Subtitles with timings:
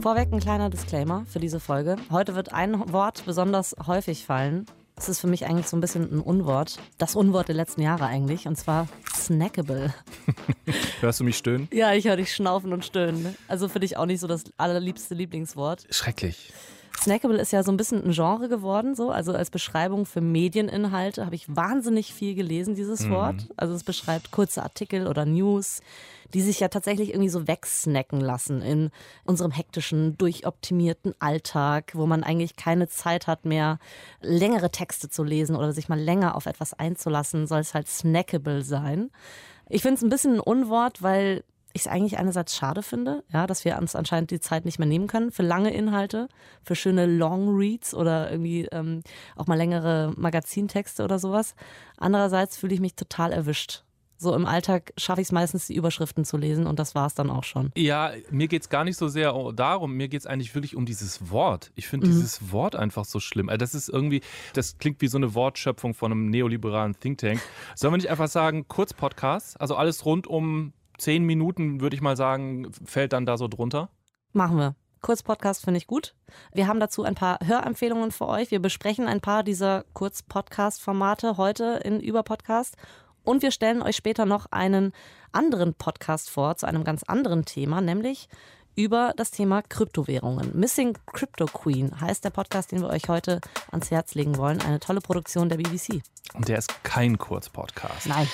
[0.00, 1.96] Vorweg ein kleiner Disclaimer für diese Folge.
[2.10, 4.64] Heute wird ein Wort besonders häufig fallen.
[4.96, 6.78] Es ist für mich eigentlich so ein bisschen ein Unwort.
[6.98, 8.46] Das Unwort der letzten Jahre eigentlich.
[8.46, 9.92] Und zwar snackable.
[11.00, 11.68] Hörst du mich stöhnen?
[11.72, 13.36] Ja, ich höre dich schnaufen und stöhnen.
[13.48, 15.86] Also für dich auch nicht so das allerliebste Lieblingswort.
[15.90, 16.52] Schrecklich.
[17.02, 19.10] Snackable ist ja so ein bisschen ein Genre geworden, so.
[19.10, 23.10] Also als Beschreibung für Medieninhalte habe ich wahnsinnig viel gelesen, dieses Mhm.
[23.10, 23.48] Wort.
[23.56, 25.80] Also es beschreibt kurze Artikel oder News,
[26.34, 28.90] die sich ja tatsächlich irgendwie so wegsnacken lassen in
[29.24, 33.78] unserem hektischen, durchoptimierten Alltag, wo man eigentlich keine Zeit hat mehr,
[34.20, 38.62] längere Texte zu lesen oder sich mal länger auf etwas einzulassen, soll es halt snackable
[38.62, 39.10] sein.
[39.70, 41.44] Ich finde es ein bisschen ein Unwort, weil
[41.74, 44.88] ich es eigentlich einerseits schade finde, ja, dass wir uns anscheinend die Zeit nicht mehr
[44.88, 46.28] nehmen können für lange Inhalte,
[46.62, 49.02] für schöne Long Reads oder irgendwie ähm,
[49.36, 51.54] auch mal längere Magazintexte oder sowas.
[51.96, 53.84] Andererseits fühle ich mich total erwischt.
[54.20, 57.14] So im Alltag schaffe ich es meistens, die Überschriften zu lesen und das war es
[57.14, 57.70] dann auch schon.
[57.76, 60.86] Ja, mir geht es gar nicht so sehr darum, mir geht es eigentlich wirklich um
[60.86, 61.70] dieses Wort.
[61.76, 62.10] Ich finde Mhm.
[62.10, 63.48] dieses Wort einfach so schlimm.
[63.48, 64.20] Also das ist irgendwie,
[64.54, 67.40] das klingt wie so eine Wortschöpfung von einem neoliberalen Think Tank.
[67.76, 69.60] Sollen wir nicht einfach sagen, Kurzpodcast?
[69.60, 73.90] Also alles rund um zehn Minuten, würde ich mal sagen, fällt dann da so drunter?
[74.32, 74.74] Machen wir.
[75.00, 76.14] Kurzpodcast finde ich gut.
[76.52, 78.50] Wir haben dazu ein paar Hörempfehlungen für euch.
[78.50, 82.76] Wir besprechen ein paar dieser Kurzpodcast-Formate heute in Überpodcast.
[83.24, 84.92] Und wir stellen euch später noch einen
[85.32, 88.28] anderen Podcast vor zu einem ganz anderen Thema, nämlich
[88.78, 90.52] über das Thema Kryptowährungen.
[90.54, 93.40] Missing Crypto Queen heißt der Podcast, den wir euch heute
[93.72, 94.60] ans Herz legen wollen.
[94.60, 96.00] Eine tolle Produktion der BBC.
[96.34, 98.06] Und der ist kein Kurzpodcast.
[98.06, 98.28] Nein.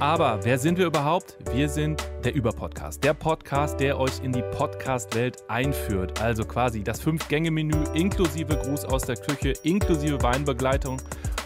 [0.00, 1.36] Aber wer sind wir überhaupt?
[1.52, 3.04] Wir sind der Überpodcast.
[3.04, 6.22] Der Podcast, der euch in die Podcast-Welt einführt.
[6.22, 10.96] Also quasi das Fünf-Gänge-Menü inklusive Gruß aus der Küche, inklusive Weinbegleitung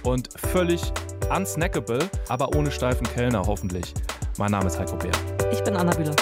[0.05, 0.81] und völlig
[1.37, 3.93] unsnackable, aber ohne steifen Kellner hoffentlich.
[4.39, 5.11] Mein Name ist Heiko Bär.
[5.51, 6.15] Ich bin Anna Bühler.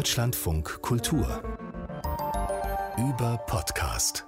[0.00, 1.42] Deutschlandfunk Kultur.
[2.96, 4.26] Über Podcast.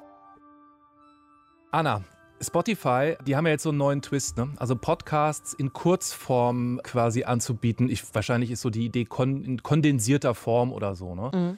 [1.71, 2.05] Anna,
[2.43, 4.51] Spotify, die haben ja jetzt so einen neuen Twist, ne?
[4.59, 7.89] Also Podcasts in Kurzform quasi anzubieten.
[7.89, 11.57] Ich, wahrscheinlich ist so die Idee kon in kondensierter Form oder so, ne?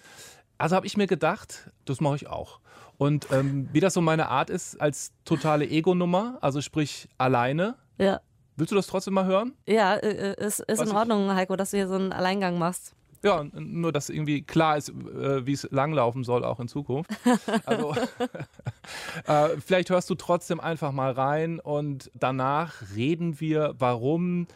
[0.59, 2.61] Also habe ich mir gedacht, das mache ich auch.
[2.97, 7.75] Und ähm, wie das so meine Art ist, als totale Ego-Nummer, also sprich alleine.
[7.99, 8.21] Ja.
[8.55, 9.55] Willst du das trotzdem mal hören?
[9.67, 12.95] Ja, äh, äh, ist, ist in Ordnung, Heiko, dass du hier so einen Alleingang machst.
[13.25, 17.11] Ja, nur dass irgendwie klar ist, äh, wie es langlaufen soll, auch in Zukunft.
[17.67, 17.95] Also,
[19.27, 24.47] äh, vielleicht hörst du trotzdem einfach mal rein und danach reden wir, warum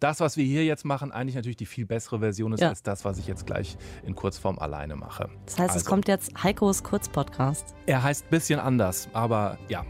[0.00, 2.68] das, was wir hier jetzt machen, eigentlich natürlich die viel bessere Version ist Ja.
[2.70, 5.30] als das, was ich jetzt gleich in Kurzform alleine mache.
[5.46, 7.74] Das heißt, es Also, kommt jetzt Heikos Kurzpodcast.
[7.86, 9.84] Er heißt ein bisschen anders, aber ja.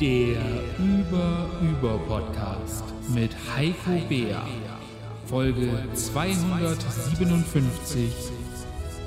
[0.00, 0.40] Der
[0.78, 4.46] Über-Über-Podcast mit Heiko Bär.
[5.26, 8.12] Folge 257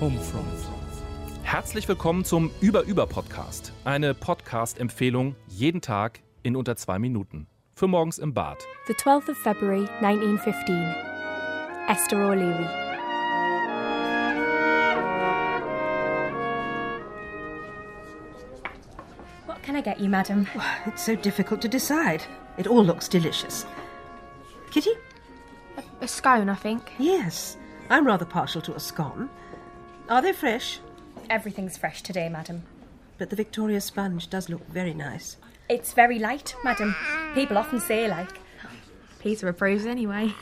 [0.01, 0.45] Homefront.
[1.43, 3.71] Herzlich willkommen zum Über-Über-Podcast.
[3.85, 7.47] Eine Podcast-Empfehlung jeden Tag in unter zwei Minuten.
[7.73, 8.57] Für morgens im Bad.
[8.87, 10.93] The 12th of February 1915.
[11.87, 12.80] Esther O'Leary.
[19.71, 20.49] Can I get you, madam?
[20.85, 22.25] It's so difficult to decide.
[22.57, 23.65] It all looks delicious.
[24.69, 24.91] Kitty?
[26.01, 26.91] A scone, I think.
[26.99, 27.55] Yes.
[27.89, 29.29] I'm rather partial to a scone.
[30.09, 30.81] Are they fresh?
[31.29, 32.63] Everything's fresh today, madam.
[33.17, 35.37] But the Victoria sponge does look very nice.
[35.69, 36.93] It's very light, madam.
[37.33, 38.41] People often say, like,
[39.21, 40.31] Peter approves anyway.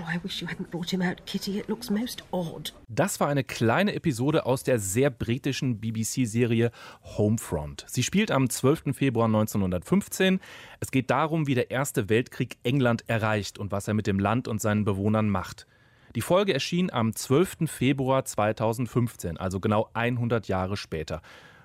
[0.00, 1.58] Oh, I wish you hadn't brought him out, Kitty.
[1.58, 2.72] It looks most odd.
[2.86, 6.70] Das war eine kleine Episode aus der sehr britischen BBC-Serie
[7.02, 7.84] Homefront.
[7.88, 8.94] Sie spielt am 12.
[8.94, 10.38] Februar 1915.
[10.78, 14.46] Es geht darum, wie der Erste Weltkrieg England erreicht und was er mit dem Land
[14.46, 15.66] und seinen Bewohnern macht.
[16.14, 17.66] Die Folge erschien am 12.
[17.66, 21.22] Februar 2015, also genau 100 Jahre später.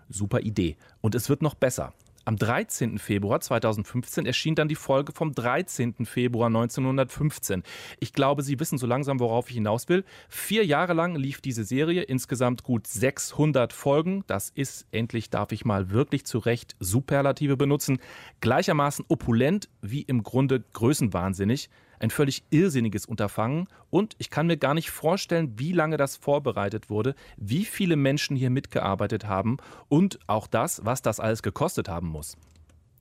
[0.10, 0.78] Super Idee.
[1.02, 1.94] Und es wird noch besser.
[2.26, 3.00] Am 13.
[3.00, 6.06] Februar 2015 erschien dann die Folge vom 13.
[6.06, 7.64] Februar 1915.
[8.00, 10.06] Ich glaube, Sie wissen so langsam, worauf ich hinaus will.
[10.30, 14.24] Vier Jahre lang lief diese Serie, insgesamt gut 600 Folgen.
[14.28, 18.00] Das ist, endlich darf ich mal wirklich zu Recht Superlative benutzen,
[18.40, 21.70] gleichermaßen opulent wie im Grunde größenwahnsinnig.
[22.04, 26.90] Ein völlig irrsinniges Unterfangen und ich kann mir gar nicht vorstellen, wie lange das vorbereitet
[26.90, 29.56] wurde, wie viele Menschen hier mitgearbeitet haben
[29.88, 32.36] und auch das, was das alles gekostet haben muss.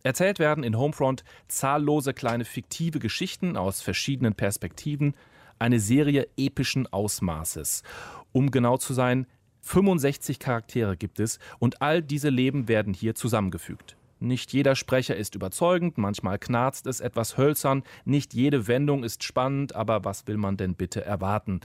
[0.05, 5.17] Erzählt werden in Homefront zahllose kleine fiktive Geschichten aus verschiedenen Perspektiven,
[5.59, 7.83] eine Serie epischen Ausmaßes.
[8.31, 9.27] Um genau zu sein,
[9.63, 13.97] 65 Charaktere gibt es und all diese Leben werden hier zusammengefügt.
[14.23, 19.75] Nicht jeder Sprecher ist überzeugend, manchmal knarzt es etwas hölzern, nicht jede Wendung ist spannend,
[19.75, 21.61] aber was will man denn bitte erwarten?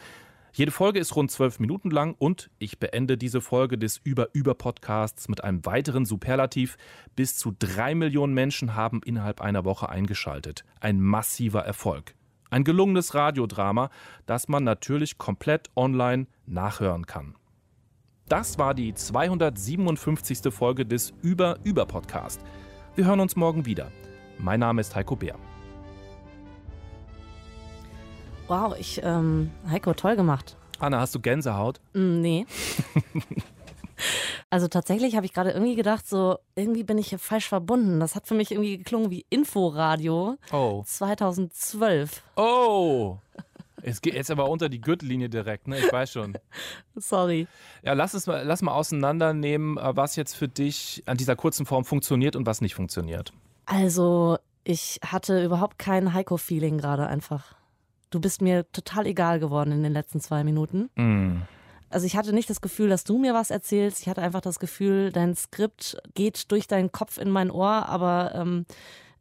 [0.53, 5.43] Jede Folge ist rund zwölf Minuten lang und ich beende diese Folge des Über-Über-Podcasts mit
[5.43, 6.77] einem weiteren Superlativ.
[7.15, 10.65] Bis zu drei Millionen Menschen haben innerhalb einer Woche eingeschaltet.
[10.79, 12.15] Ein massiver Erfolg.
[12.49, 13.91] Ein gelungenes Radiodrama,
[14.25, 17.35] das man natürlich komplett online nachhören kann.
[18.29, 20.53] Das war die 257.
[20.53, 22.41] Folge des Über-Über-Podcast.
[22.95, 23.89] Wir hören uns morgen wieder.
[24.37, 25.35] Mein Name ist Heiko Bär.
[28.47, 30.57] Wow, ich, ähm, Heiko, toll gemacht.
[30.79, 31.79] Anna, hast du Gänsehaut?
[31.93, 32.45] Mm, nee.
[34.49, 37.99] also tatsächlich habe ich gerade irgendwie gedacht, so irgendwie bin ich hier falsch verbunden.
[38.01, 40.83] Das hat für mich irgendwie geklungen wie Inforadio Oh.
[40.85, 42.23] 2012.
[42.35, 43.17] Oh!
[43.83, 45.77] Es geht jetzt aber unter die Gürtellinie direkt, ne?
[45.77, 46.37] Ich weiß schon.
[46.95, 47.47] Sorry.
[47.83, 51.65] Ja, lass es mal, lass mal auseinandernehmen, äh, was jetzt für dich an dieser kurzen
[51.65, 53.33] Form funktioniert und was nicht funktioniert.
[53.65, 57.55] Also ich hatte überhaupt kein Heiko-Feeling gerade einfach.
[58.09, 60.89] Du bist mir total egal geworden in den letzten zwei Minuten.
[60.95, 61.41] Mm.
[61.89, 64.01] Also ich hatte nicht das Gefühl, dass du mir was erzählst.
[64.01, 68.33] Ich hatte einfach das Gefühl, dein Skript geht durch deinen Kopf in mein Ohr, aber
[68.35, 68.65] ähm,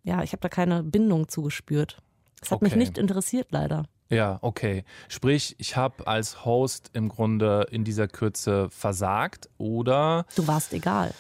[0.02, 1.98] ja, ich habe da keine Bindung zugespürt.
[2.42, 2.78] Es hat mich Okay.
[2.80, 3.84] nicht interessiert, leider.
[4.08, 4.84] Ja, okay.
[5.08, 11.12] Sprich, ich habe als Host im Grunde in dieser Kürze versagt oder Du warst egal.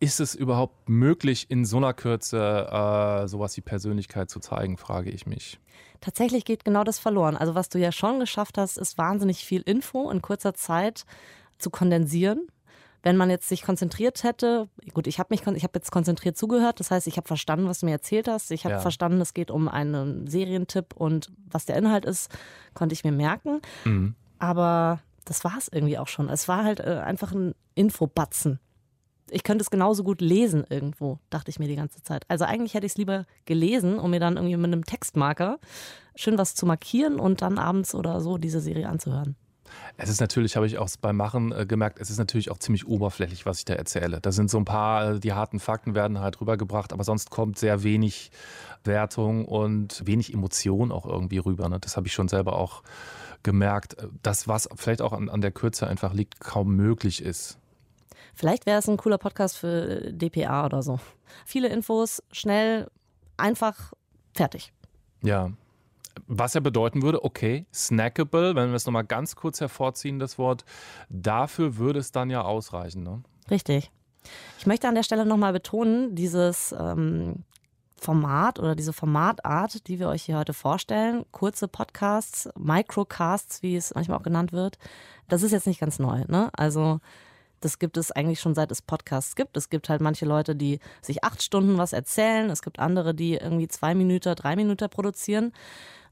[0.00, 2.38] ist es überhaupt möglich, in so einer Kürze
[2.70, 5.58] äh, sowas wie Persönlichkeit zu zeigen, frage ich mich.
[6.00, 7.36] Tatsächlich geht genau das verloren.
[7.36, 11.04] Also was du ja schon geschafft hast, ist wahnsinnig viel Info in kurzer Zeit
[11.58, 12.48] zu kondensieren.
[13.02, 16.78] Wenn man jetzt sich konzentriert hätte, gut, ich habe mich, ich habe jetzt konzentriert zugehört.
[16.80, 18.50] Das heißt, ich habe verstanden, was du mir erzählt hast.
[18.52, 18.80] Ich habe Ja.
[18.80, 22.30] verstanden, es geht um einen Serientipp und was der Inhalt ist,
[22.74, 23.60] konnte ich mir merken.
[23.84, 24.14] Mhm.
[24.38, 26.28] Aber das war es irgendwie auch schon.
[26.28, 28.60] Es war halt äh, einfach ein Infobatzen.
[29.30, 32.24] Ich könnte es genauso gut lesen irgendwo, dachte ich mir die ganze Zeit.
[32.28, 35.58] Also eigentlich hätte ich es lieber gelesen, um mir dann irgendwie mit einem Textmarker
[36.14, 39.36] schön was zu markieren und dann abends oder so diese Serie anzuhören.
[39.96, 42.86] Es ist natürlich, habe ich auch beim Machen äh, gemerkt, es ist natürlich auch ziemlich
[42.86, 44.20] oberflächlich, was ich da erzähle.
[44.20, 47.58] Da sind so ein paar, äh, die harten Fakten werden halt rübergebracht, aber sonst kommt
[47.58, 48.30] sehr wenig
[48.84, 51.68] Wertung und wenig Emotion auch irgendwie rüber.
[51.68, 51.78] Ne?
[51.78, 52.82] Das habe ich schon selber auch
[53.42, 53.98] gemerkt.
[53.98, 57.58] äh, Das, was vielleicht auch an, an der Kürze einfach liegt, kaum möglich ist.
[58.34, 60.98] Vielleicht wäre es ein cooler Podcast für DPA oder so.
[61.44, 62.90] Viele Infos, schnell,
[63.36, 63.92] einfach,
[64.34, 64.72] fertig.
[65.22, 65.50] Ja.
[66.26, 70.64] Was ja bedeuten würde, okay, snackable, wenn wir es nochmal ganz kurz hervorziehen, das Wort,
[71.08, 73.02] dafür würde es dann ja ausreichen.
[73.02, 73.22] Ne?
[73.50, 73.90] Richtig.
[74.58, 77.44] Ich möchte an der Stelle nochmal betonen, dieses ähm,
[77.96, 83.94] Format oder diese Formatart, die wir euch hier heute vorstellen, kurze Podcasts, Microcasts, wie es
[83.94, 84.78] manchmal auch genannt wird,
[85.28, 86.24] das ist jetzt nicht ganz neu.
[86.28, 86.50] Ne?
[86.52, 87.00] Also
[87.60, 89.56] das gibt es eigentlich schon seit es Podcasts gibt.
[89.56, 92.50] Es gibt halt manche Leute, die sich acht Stunden was erzählen.
[92.50, 95.52] Es gibt andere, die irgendwie zwei Minuten, drei Minuten produzieren.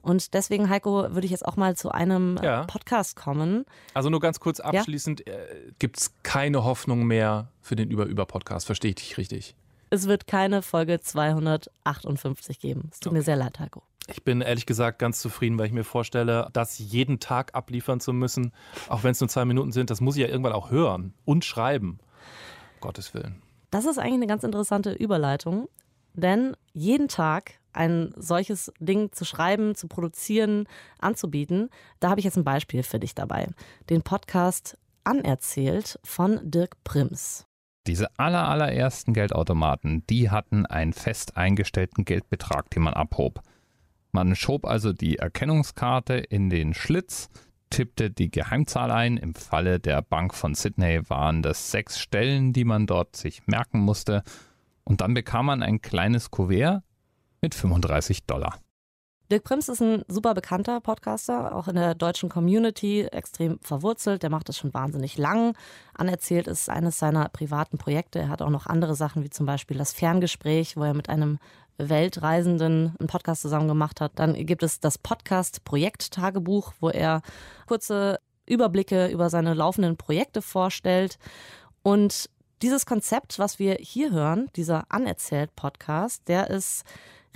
[0.03, 2.65] Und deswegen, Heiko, würde ich jetzt auch mal zu einem äh, Ja.
[2.65, 3.65] Podcast kommen.
[3.95, 8.91] Also nur ganz kurz abschließend, äh, gibt es keine Hoffnung mehr für den Über-Über-Podcast, verstehe
[8.91, 9.55] ich dich richtig?
[9.91, 12.89] Es wird keine Folge 258 geben.
[12.93, 13.83] Es tut mir sehr leid, Heiko.
[14.07, 18.13] Ich bin ehrlich gesagt ganz zufrieden, weil ich mir vorstelle, das jeden Tag abliefern zu
[18.13, 18.53] müssen,
[18.89, 21.45] auch wenn es nur zwei Minuten sind, das muss ich ja irgendwann auch hören und
[21.45, 21.99] schreiben.
[22.77, 23.43] Um Gottes Willen.
[23.71, 25.69] Das ist eigentlich eine ganz interessante Überleitung,
[26.15, 30.67] denn jeden Tag ein solches Ding zu schreiben, zu produzieren,
[30.99, 33.49] anzubieten, da habe ich jetzt ein Beispiel für dich dabei.
[33.89, 37.47] Den Podcast Anerzählt von Dirk Prims.
[37.87, 43.41] Diese aller, allerersten Geldautomaten, die hatten einen fest eingestellten Geldbetrag, den man abhob.
[44.13, 47.31] Man schob also die Erkennungskarte in den Schlitz,
[47.71, 49.17] tippte die Geheimzahl ein.
[49.17, 53.81] Im Falle der Bank von Sydney waren das sechs Stellen, die man dort sich merken
[53.81, 54.23] musste.
[54.85, 56.83] Und dann bekam man ein kleines Kuvert
[57.41, 58.59] mit 35 Dollar.
[59.31, 64.25] Dirk Prims ist ein super bekannter Podcaster, auch in der deutschen Community extrem verwurzelt.
[64.25, 65.57] Der macht das schon wahnsinnig lang.
[65.95, 68.19] Anerzählt ist eines seiner privaten Projekte.
[68.19, 71.39] Er hat auch noch andere Sachen, wie zum Beispiel das Ferngespräch, wo er mit einem
[71.79, 74.13] Weltreisenden einen Podcast zusammen gemacht hat.
[74.17, 77.23] Dann gibt es das Podcast Projekttagebuch, wo er
[77.69, 81.21] kurze Überblicke über seine laufenden Projekte vorstellt.
[81.85, 82.29] Und
[82.63, 86.85] dieses Konzept, was wir hier hören, dieser Anerzählt Podcast, der ist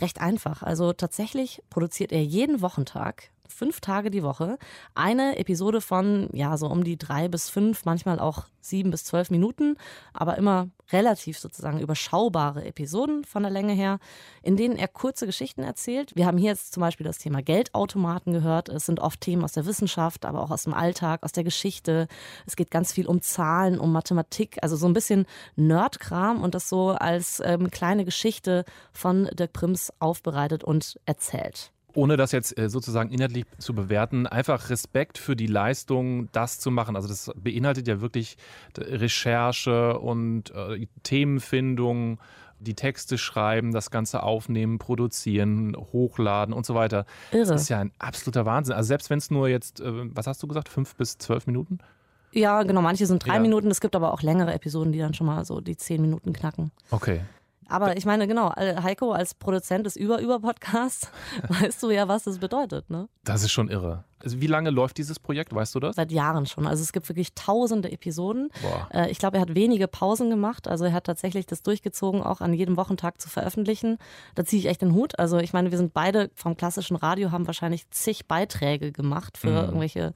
[0.00, 0.62] recht einfach.
[0.62, 4.58] Also tatsächlich produziert er jeden Wochentag fünf Tage die Woche.
[4.94, 9.30] Eine Episode von, ja, so um die drei bis fünf, manchmal auch sieben bis zwölf
[9.30, 9.76] Minuten,
[10.12, 13.98] aber immer relativ sozusagen überschaubare Episoden von der Länge her,
[14.42, 16.14] in denen er kurze Geschichten erzählt.
[16.14, 18.68] Wir haben hier jetzt zum Beispiel das Thema Geldautomaten gehört.
[18.68, 22.08] Es sind oft Themen aus der Wissenschaft, aber auch aus dem Alltag, aus der Geschichte.
[22.46, 26.68] Es geht ganz viel um Zahlen, um Mathematik, also so ein bisschen Nerdkram und das
[26.68, 32.68] so als ähm, kleine Geschichte von Dirk Prims aufbereitet und erzählt ohne das jetzt äh,
[32.68, 36.96] sozusagen inhaltlich zu bewerten, einfach Respekt für die Leistung, das zu machen.
[36.96, 38.36] Also das beinhaltet ja wirklich
[38.76, 42.18] Recherche und äh, Themenfindung,
[42.60, 47.06] die Texte schreiben, das Ganze aufnehmen, produzieren, hochladen und so weiter.
[47.32, 47.46] Irre.
[47.46, 48.74] Das ist ja ein absoluter Wahnsinn.
[48.74, 51.78] Also selbst wenn es nur jetzt, äh, was hast du gesagt, fünf bis zwölf Minuten?
[52.32, 53.40] Ja, genau, manche sind drei ja.
[53.40, 53.70] Minuten.
[53.70, 56.72] Es gibt aber auch längere Episoden, die dann schon mal so die zehn Minuten knacken.
[56.90, 57.20] Okay.
[57.74, 61.10] Aber ich meine, genau, Heiko als Produzent des Über-Über-Podcasts,
[61.48, 63.08] weißt du ja, was das bedeutet, ne?
[63.24, 64.04] Das ist schon irre.
[64.24, 65.96] Also wie lange läuft dieses Projekt, weißt du das?
[65.96, 66.66] Seit Jahren schon.
[66.66, 68.48] Also es gibt wirklich tausende Episoden.
[68.62, 68.88] Boah.
[68.92, 70.66] Äh, ich glaube, er hat wenige Pausen gemacht.
[70.66, 73.98] Also er hat tatsächlich das durchgezogen, auch an jedem Wochentag zu veröffentlichen.
[74.34, 75.18] Da ziehe ich echt den Hut.
[75.18, 79.50] Also ich meine, wir sind beide vom klassischen Radio, haben wahrscheinlich zig Beiträge gemacht für
[79.50, 79.56] mhm.
[79.56, 80.14] irgendwelche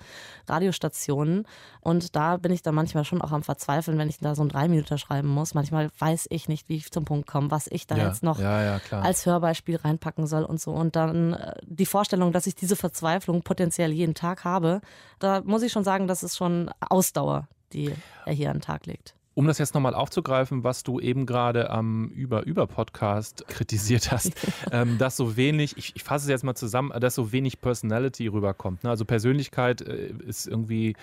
[0.48, 1.46] Radiostationen.
[1.80, 4.48] Und da bin ich dann manchmal schon auch am Verzweifeln, wenn ich da so ein
[4.48, 5.54] Drei-Minuten schreiben muss.
[5.54, 8.08] Manchmal weiß ich nicht, wie ich zum Punkt komme, was ich da ja.
[8.08, 10.72] jetzt noch ja, ja, als Hörbeispiel reinpacken soll und so.
[10.72, 14.80] Und dann äh, die Vorstellung, dass ich diese Verzweiflung potenziell jeden Tag habe,
[15.18, 17.92] da muss ich schon sagen, das ist schon Ausdauer, die
[18.24, 19.14] er hier an den Tag legt.
[19.34, 24.32] Um das jetzt nochmal aufzugreifen, was du eben gerade am Über-Über-Podcast kritisiert hast,
[24.72, 28.26] ähm, dass so wenig, ich, ich fasse es jetzt mal zusammen, dass so wenig Personality
[28.26, 28.82] rüberkommt.
[28.82, 28.90] Ne?
[28.90, 30.96] Also Persönlichkeit äh, ist irgendwie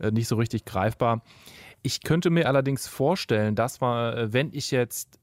[0.00, 1.20] äh, nicht so richtig greifbar.
[1.82, 5.18] Ich könnte mir allerdings vorstellen, dass wir, äh, wenn ich jetzt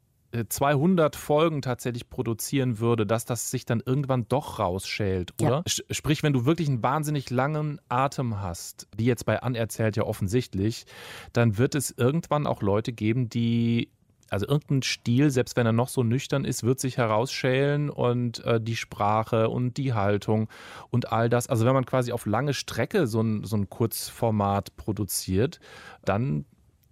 [0.47, 5.63] 200 Folgen tatsächlich produzieren würde, dass das sich dann irgendwann doch rausschält, oder?
[5.65, 5.83] Ja.
[5.91, 10.85] Sprich, wenn du wirklich einen wahnsinnig langen Atem hast, wie jetzt bei Anerzählt ja offensichtlich,
[11.33, 13.89] dann wird es irgendwann auch Leute geben, die
[14.29, 18.61] also irgendein Stil, selbst wenn er noch so nüchtern ist, wird sich herausschälen und äh,
[18.61, 20.49] die Sprache und die Haltung
[20.91, 21.47] und all das.
[21.47, 25.59] Also wenn man quasi auf lange Strecke so ein, so ein Kurzformat produziert,
[26.05, 26.45] dann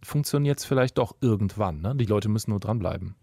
[0.04, 1.82] funktioniert es vielleicht doch irgendwann.
[1.82, 1.96] Ne?
[1.96, 3.16] Die Leute müssen nur dranbleiben.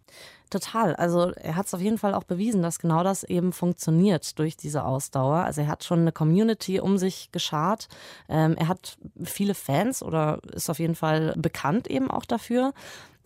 [0.50, 0.94] Total.
[0.96, 4.56] Also er hat es auf jeden Fall auch bewiesen, dass genau das eben funktioniert durch
[4.56, 5.38] diese Ausdauer.
[5.38, 7.88] Also er hat schon eine Community um sich geschart.
[8.28, 12.72] Ähm, er hat viele Fans oder ist auf jeden Fall bekannt eben auch dafür.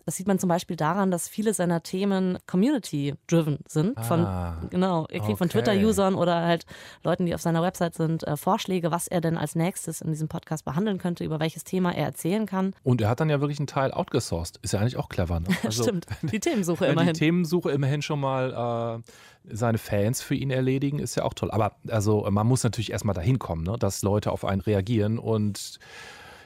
[0.09, 4.03] Das sieht man zum Beispiel daran, dass viele seiner Themen community-driven sind.
[4.03, 5.35] Von, ah, genau, er kriegt okay.
[5.35, 6.65] von Twitter-Usern oder halt
[7.03, 10.27] Leuten, die auf seiner Website sind, äh, Vorschläge, was er denn als nächstes in diesem
[10.27, 12.73] Podcast behandeln könnte, über welches Thema er erzählen kann.
[12.81, 14.57] Und er hat dann ja wirklich einen Teil outgesourced.
[14.63, 15.41] Ist ja eigentlich auch clever.
[15.41, 15.49] Ne?
[15.63, 17.13] Also, Stimmt, die Themensuche immerhin.
[17.13, 21.51] Die Themensuche immerhin schon mal äh, seine Fans für ihn erledigen, ist ja auch toll.
[21.51, 23.75] Aber also man muss natürlich erstmal dahin kommen, ne?
[23.77, 25.77] dass Leute auf einen reagieren und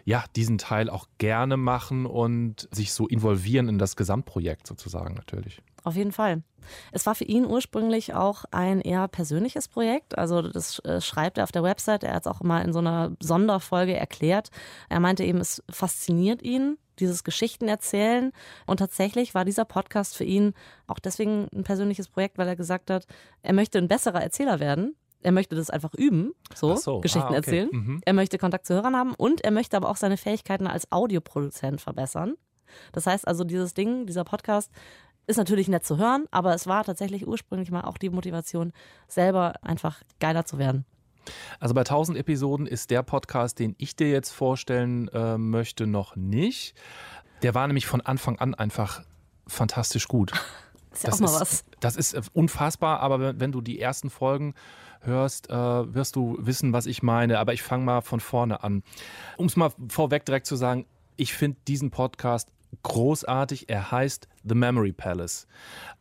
[0.06, 5.62] ja, diesen Teil auch gerne machen und sich so involvieren in das Gesamtprojekt sozusagen natürlich.
[5.84, 6.44] Auf jeden Fall.
[6.92, 10.18] Es war für ihn ursprünglich auch ein eher persönliches Projekt.
[10.18, 12.04] Also das äh, schreibt er auf der Website.
[12.04, 14.50] Er hat es auch mal in so einer Sonderfolge erklärt.
[14.90, 18.32] Er meinte eben, es fasziniert ihn, dieses Geschichten erzählen.
[18.66, 20.54] Und tatsächlich war dieser Podcast für ihn
[20.88, 23.06] auch deswegen ein persönliches Projekt, weil er gesagt hat,
[23.42, 24.96] er möchte ein besserer Erzähler werden.
[25.24, 27.00] Er möchte das einfach üben, so, so.
[27.02, 27.36] Geschichten ah, okay.
[27.36, 27.70] erzählen.
[27.72, 28.02] Mhm.
[28.06, 31.82] Er möchte Kontakt zu Hörern haben und er möchte aber auch seine Fähigkeiten als Audioproduzent
[31.82, 32.36] verbessern.
[32.92, 34.72] Das heißt also, dieses Ding, dieser Podcast
[35.28, 38.74] ist natürlich nett zu hören, aber es war tatsächlich ursprünglich mal auch die Motivation,
[39.08, 40.86] selber einfach geiler zu werden.
[41.60, 46.16] Also bei 1000 Episoden ist der Podcast, den ich dir jetzt vorstellen äh, möchte, noch
[46.16, 46.76] nicht.
[47.42, 49.04] Der war nämlich von Anfang an einfach
[49.48, 50.34] fantastisch gut.
[50.92, 51.66] Ist ja das auch mal ist, was.
[51.80, 54.54] Das ist unfassbar, aber wenn, wenn du die ersten Folgen
[55.06, 57.40] hörst, äh, wirst du wissen, was ich meine.
[57.40, 58.84] Aber ich fange mal von vorne an.
[59.38, 62.50] Um es mal vorweg direkt zu sagen, ich finde diesen Podcast
[62.82, 63.70] großartig.
[63.70, 65.48] Er heißt The Memory Palace.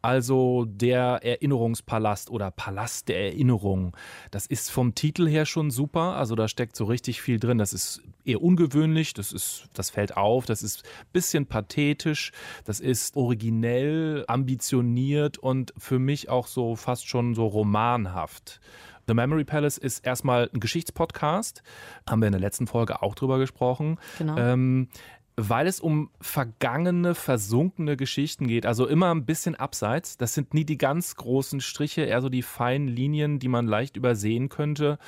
[0.01, 3.97] Also der Erinnerungspalast oder Palast der Erinnerung.
[4.31, 6.17] Das ist vom Titel her schon super.
[6.17, 7.59] Also da steckt so richtig viel drin.
[7.59, 9.15] Das ist eher ungewöhnlich.
[9.15, 10.47] Das ist, das fällt auf.
[10.47, 12.33] Das ist ein bisschen pathetisch.
[12.65, 18.61] Das ist originell, ambitioniert und für mich auch so fast schon so romanhaft.
[19.07, 21.63] The Memory Palace ist erstmal ein Geschichtspodcast.
[22.09, 23.99] Haben wir in der letzten Folge auch drüber gesprochen.
[24.19, 24.37] Genau.
[24.37, 24.89] Ähm,
[25.37, 28.67] weil es um vergangene, versunkene Geschichten geht.
[28.67, 30.19] Also immer ein bisschen abseits.
[30.19, 33.97] Das sind nie die ganz großen Striche, eher so die feinen Linien, die man leicht
[33.97, 34.99] übersehen könnte.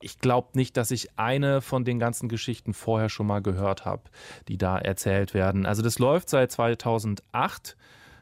[0.00, 4.04] Ich glaube nicht, dass ich eine von den ganzen Geschichten vorher schon mal gehört habe,
[4.48, 5.66] die da erzählt werden.
[5.66, 7.76] Also das läuft seit 2008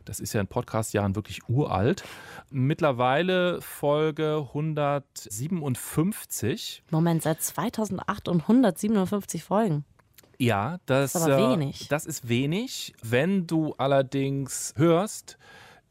[0.04, 2.04] Das ist ja in Podcast-Jahren wirklich uralt.
[2.50, 6.82] Mittlerweile Folge 157.
[6.90, 9.84] Moment, seit 2008 und 157 Folgen.
[10.38, 11.88] Ja, das, Das ist aber äh, wenig.
[11.88, 12.94] das ist wenig.
[13.02, 15.38] Wenn du allerdings hörst,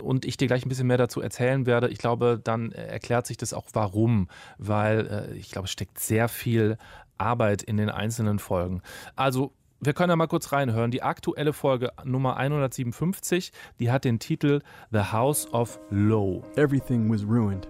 [0.02, 3.28] und ich dir gleich ein bisschen mehr dazu erzählen werde, ich glaube, dann äh, erklärt
[3.28, 4.28] sich das auch warum,
[4.58, 6.78] weil äh, ich glaube, es steckt sehr viel
[7.18, 8.82] Arbeit in den einzelnen Folgen.
[9.16, 10.92] Also, wir können ja mal kurz reinhören.
[10.92, 14.62] Die aktuelle Folge Nummer 157, die hat den Titel
[14.92, 16.44] The House of Low.
[16.56, 17.68] Everything was ruined.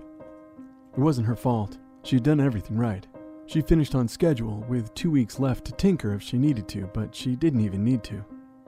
[0.94, 1.80] It wasn't her fault.
[2.04, 3.08] She'd done everything right.
[3.48, 7.16] She finished on schedule, with two weeks left to tinker if she needed to, but
[7.16, 8.24] she didn't even need to.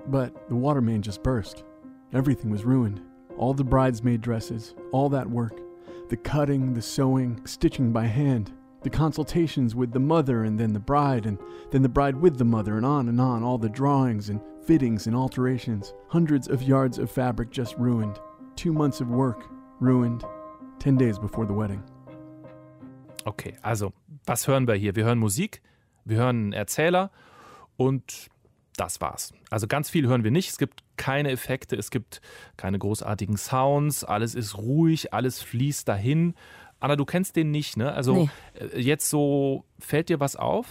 [0.07, 1.65] But the water main just burst.
[2.13, 3.01] Everything was ruined.
[3.37, 5.59] All the bridesmaid dresses, all that work.
[6.09, 8.53] The cutting, the sewing, stitching by hand.
[8.83, 11.37] The consultations with the mother and then the bride, and
[11.71, 13.43] then the bride with the mother, and on and on.
[13.43, 15.93] All the drawings and fittings and alterations.
[16.09, 18.19] Hundreds of yards of fabric just ruined.
[18.55, 19.45] Two months of work
[19.79, 20.23] ruined.
[20.79, 21.81] Ten days before the wedding.
[23.25, 23.93] Okay, also,
[24.25, 24.95] was hören wir hier?
[24.95, 25.61] Wir hören Musik,
[26.03, 27.09] wir hören einen Erzähler
[27.77, 28.29] und
[28.75, 29.33] das war's.
[29.49, 30.49] Also ganz viel hören wir nicht.
[30.49, 32.21] Es gibt keine Effekte, es gibt
[32.57, 36.33] keine großartigen Sounds, alles ist ruhig, alles fließt dahin.
[36.83, 37.93] Anna, du kennst den nicht, ne?
[37.93, 38.29] Also Nee.
[38.59, 40.67] äh, jetzt so, fällt dir was auf?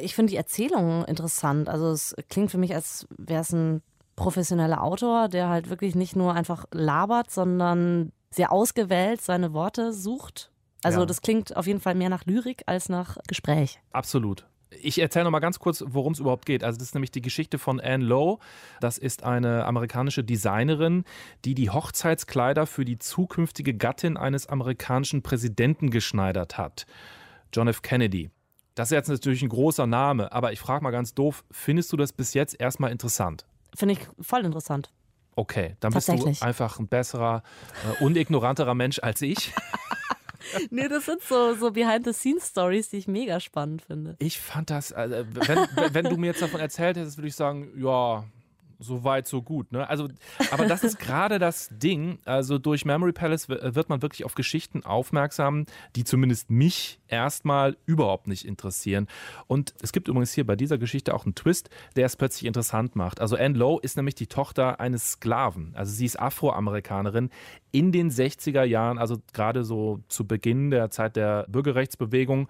[0.00, 1.68] Ich finde die Erzählung interessant.
[1.68, 3.82] Also es klingt für mich, als wäre es ein
[4.16, 10.50] professioneller Autor, der halt wirklich nicht nur einfach labert, sondern sehr ausgewählt seine Worte sucht.
[10.82, 11.06] Also Ja.
[11.06, 13.78] das klingt auf jeden Fall mehr nach Lyrik als nach Gespräch.
[13.92, 14.46] Absolut.
[14.80, 16.64] Ich erzähle noch mal ganz kurz, worum es überhaupt geht.
[16.64, 18.38] Also das ist nämlich die Geschichte von Anne Lowe.
[18.80, 21.04] Das ist eine amerikanische Designerin,
[21.44, 26.86] die die Hochzeitskleider für die zukünftige Gattin eines amerikanischen Präsidenten geschneidert hat.
[27.52, 27.82] John F.
[27.82, 28.30] Kennedy.
[28.74, 31.96] Das ist jetzt natürlich ein großer Name, aber ich frage mal ganz doof, findest du
[31.96, 33.44] das bis jetzt erstmal interessant?
[33.74, 34.90] Finde ich voll interessant.
[35.34, 37.42] Okay, dann bist du einfach ein besserer,
[38.00, 39.52] äh, unignoranterer Mensch als ich.
[40.70, 44.16] Nee, das sind so, so Behind-the-Scenes-Stories, die ich mega spannend finde.
[44.18, 45.58] Ich fand das, also, wenn,
[45.92, 48.24] wenn du mir jetzt davon erzählt hättest, würde ich sagen, ja,
[48.82, 49.72] so weit, so gut.
[49.72, 49.88] Ne?
[49.88, 50.08] Also,
[50.50, 52.18] aber das ist gerade das Ding.
[52.24, 58.26] Also durch Memory Palace wird man wirklich auf Geschichten aufmerksam, die zumindest mich erstmal überhaupt
[58.26, 59.06] nicht interessieren.
[59.46, 62.96] Und es gibt übrigens hier bei dieser Geschichte auch einen Twist, der es plötzlich interessant
[62.96, 63.20] macht.
[63.20, 65.72] Also Anne Lowe ist nämlich die Tochter eines Sklaven.
[65.74, 67.30] Also sie ist Afroamerikanerin
[67.70, 72.48] in den 60er Jahren, also gerade so zu Beginn der Zeit der Bürgerrechtsbewegung.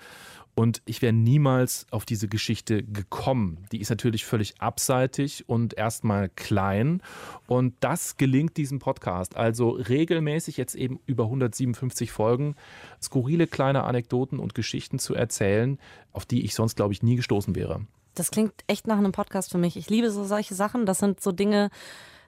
[0.55, 3.65] Und ich wäre niemals auf diese Geschichte gekommen.
[3.73, 7.03] Die ist natürlich völlig abseitig und erstmal klein.
[7.47, 9.35] Und das gelingt diesem Podcast.
[9.37, 12.55] Also regelmäßig jetzt eben über 157 Folgen,
[13.01, 15.79] skurrile kleine Anekdoten und Geschichten zu erzählen,
[16.13, 17.87] auf die ich sonst, glaube ich, nie gestoßen wäre.
[18.15, 19.79] Das klingt echt nach einem Podcast für mich.
[19.79, 20.85] Ich liebe so solche Sachen.
[20.85, 21.71] Das sind so Dinge.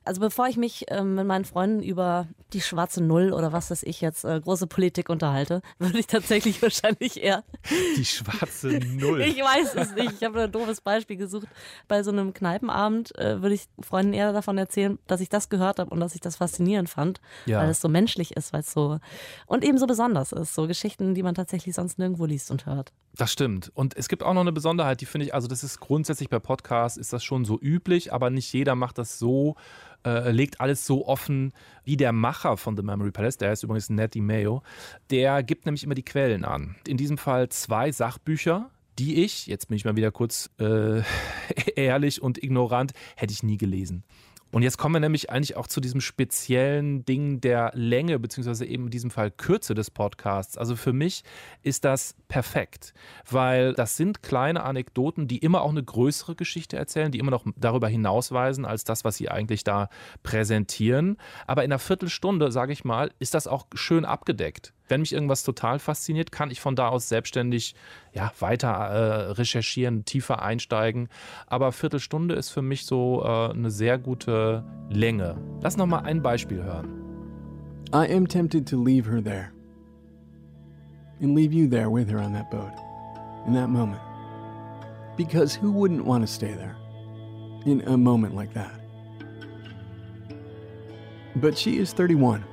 [0.04, 3.82] Also bevor ich mich ähm, mit meinen Freunden über die schwarze Null oder was weiß
[3.84, 7.42] ich jetzt, äh, große Politik unterhalte, würde ich tatsächlich wahrscheinlich eher
[7.96, 9.20] Die schwarze Null.
[9.26, 10.12] Ich weiß es nicht.
[10.20, 11.48] Ich habe ein doofes Beispiel gesucht.
[11.88, 15.78] Bei so einem Kneipenabend äh, würde ich Freunden eher davon erzählen, dass ich das gehört
[15.78, 17.60] habe und dass ich das faszinierend fand, Ja.
[17.60, 18.98] weil es so menschlich ist, weil es so
[19.46, 20.54] und eben so besonders ist.
[20.54, 22.92] So Geschichten, die man tatsächlich sonst nirgendwo liest und hört.
[23.16, 23.70] Das stimmt.
[23.74, 26.40] Und es gibt auch noch eine Besonderheit, die finde ich, also das ist grundsätzlich bei
[26.40, 29.54] Podcasts ist das schon so üblich, aber nicht jeder macht das so,
[30.04, 31.52] äh, legt alles so offen
[31.84, 34.62] wie der Macher von The Memory Palace, der heißt übrigens Nettie Mayo.
[35.10, 36.74] Der gibt nämlich immer die Quellen an.
[36.88, 41.02] In diesem Fall zwei Sachbücher, die ich, jetzt bin ich mal wieder kurz äh,
[41.76, 44.02] ehrlich und ignorant, hätte ich nie gelesen.
[44.52, 48.84] Und jetzt kommen wir nämlich eigentlich auch zu diesem speziellen Ding der Länge, beziehungsweise eben
[48.84, 50.56] in diesem Fall Kürze des Podcasts.
[50.56, 51.24] Also für mich
[51.62, 52.94] ist das perfekt,
[53.28, 57.44] weil das sind kleine Anekdoten, die immer auch eine größere Geschichte erzählen, die immer noch
[57.56, 59.88] darüber hinausweisen als das, was sie eigentlich da
[60.22, 61.16] präsentieren.
[61.48, 64.72] Aber in einer Viertelstunde, sage ich mal, ist das auch schön abgedeckt.
[64.86, 67.74] Wenn mich irgendwas total fasziniert, kann ich von da aus selbstständig
[68.12, 71.08] ja, weiter äh, recherchieren, tiefer einsteigen.
[71.46, 75.36] Aber Viertelstunde ist für mich so äh, eine sehr gute Länge.
[75.62, 77.00] Lass noch mal ein Beispiel hören.
[77.94, 79.52] I am tempted to leave her there.
[81.22, 82.72] And leave you there with her on that boat.
[83.46, 84.00] In that moment.
[85.16, 86.76] Because who wouldn't want to stay there?
[87.64, 88.80] In a moment like that.
[91.36, 92.44] But she is 31.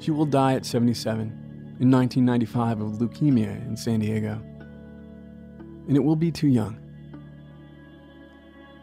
[0.00, 1.41] She will die at 77
[1.80, 4.40] in 1995 of leukemia in San Diego.
[5.88, 6.78] And it will be too young.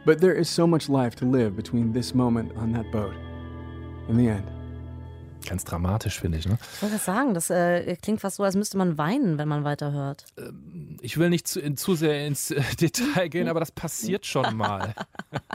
[0.05, 3.13] But there is so much life to live between this moment on that boat
[4.07, 4.49] and the end.
[5.45, 6.47] Ganz dramatisch, finde ich.
[6.47, 6.57] Ne?
[6.75, 10.25] Ich wollte sagen, das äh, klingt fast so, als müsste man weinen, wenn man weiterhört.
[10.37, 10.68] Ähm,
[11.01, 14.55] ich will nicht zu, in, zu sehr ins äh, Detail gehen, aber das passiert schon
[14.55, 14.93] mal.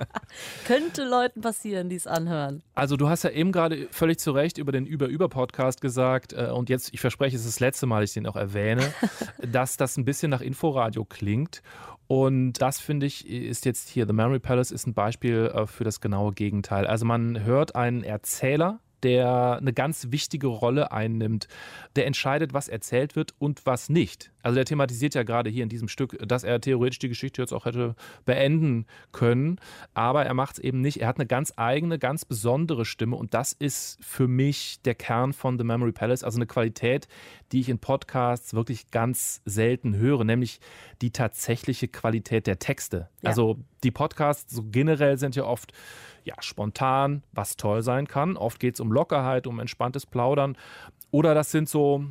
[0.66, 2.62] Könnte Leuten passieren, die es anhören.
[2.74, 6.68] Also du hast ja eben gerade völlig zu Recht über den Über-Über-Podcast gesagt äh, und
[6.68, 8.92] jetzt, ich verspreche, es ist das letzte Mal, dass ich den auch erwähne,
[9.38, 11.62] dass das ein bisschen nach Inforadio klingt
[12.06, 15.84] und das finde ich ist jetzt hier, The Memory Palace ist ein Beispiel äh, für
[15.84, 16.86] das genaue Gegenteil.
[16.86, 21.48] Also man hört einen Erzähler, der eine ganz wichtige Rolle einnimmt,
[21.96, 24.32] der entscheidet, was erzählt wird und was nicht.
[24.44, 27.52] Also der thematisiert ja gerade hier in diesem Stück, dass er theoretisch die Geschichte jetzt
[27.52, 29.58] auch hätte beenden können,
[29.94, 31.00] aber er macht es eben nicht.
[31.00, 35.32] Er hat eine ganz eigene, ganz besondere Stimme und das ist für mich der Kern
[35.32, 37.08] von The Memory Palace, also eine Qualität,
[37.52, 40.60] die ich in Podcasts wirklich ganz selten höre, nämlich
[41.00, 43.08] die tatsächliche Qualität der Texte.
[43.22, 43.30] Ja.
[43.30, 45.72] Also die Podcasts so generell sind ja oft
[46.24, 48.36] ja, spontan, was toll sein kann.
[48.36, 50.56] Oft geht es um Lockerheit, um entspanntes Plaudern.
[51.10, 52.04] Oder das sind so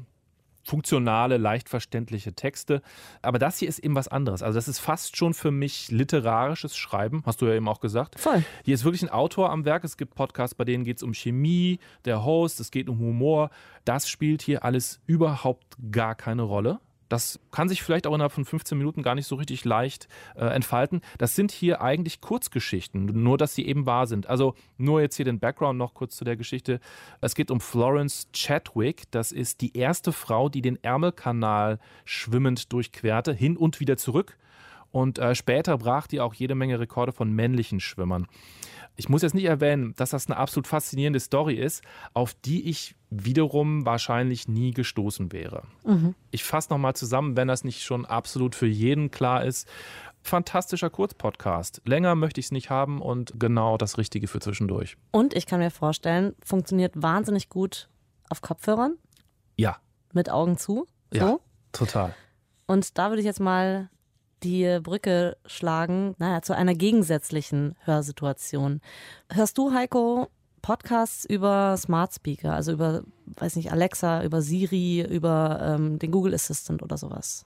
[0.63, 2.82] funktionale, leicht verständliche Texte.
[3.21, 4.41] Aber das hier ist eben was anderes.
[4.41, 8.19] Also das ist fast schon für mich literarisches Schreiben, hast du ja eben auch gesagt.
[8.19, 8.43] Voll.
[8.63, 9.84] Hier ist wirklich ein Autor am Werk.
[9.84, 13.49] Es gibt Podcasts, bei denen geht es um Chemie, der Host, es geht um Humor.
[13.86, 16.80] Das spielt hier alles überhaupt gar keine Rolle.
[17.13, 20.45] Das kann sich vielleicht auch innerhalb von 15 Minuten gar nicht so richtig leicht äh,
[20.45, 21.02] entfalten.
[21.19, 24.26] Das sind hier eigentlich Kurzgeschichten, nur dass sie eben wahr sind.
[24.26, 26.80] Also nur jetzt hier den Background noch kurz zu der Geschichte.
[27.21, 29.04] Es geht um Florence Chadwick.
[29.12, 34.36] Das ist die erste Frau, die den Ärmelkanal schwimmend durchquerte, hin und wieder zurück.
[34.93, 38.27] Und äh, später brach die auch jede Menge Rekorde von männlichen Schwimmern.
[38.95, 42.95] Ich muss jetzt nicht erwähnen, dass das eine absolut faszinierende Story ist, auf die ich
[43.10, 45.63] wiederum wahrscheinlich nie gestoßen wäre.
[45.84, 46.13] Mhm.
[46.29, 49.67] Ich fasse nochmal zusammen, wenn das nicht schon absolut für jeden klar ist.
[50.21, 51.82] Fantastischer Kurzpodcast.
[51.86, 54.95] Länger möchte ich es nicht haben und genau das Richtige für zwischendurch.
[55.10, 57.89] Und ich kann mir vorstellen, funktioniert wahnsinnig gut
[58.29, 58.97] auf Kopfhörern.
[59.58, 59.77] Ja.
[60.13, 60.86] Mit Augen zu.
[61.12, 61.19] So.
[61.19, 61.39] Ja,
[61.71, 62.13] total.
[62.67, 63.89] Und da würde ich jetzt mal
[64.43, 68.82] die Brücke schlagen, naja, zu einer gegensätzlichen Hörsituation.
[69.32, 70.27] Hörst du, Heiko,
[70.62, 73.03] Podcasts über Smart Speaker, also über,
[73.38, 77.43] weiß nicht, Alexa, über Siri, über ähm, den Google Assistant oder sowas?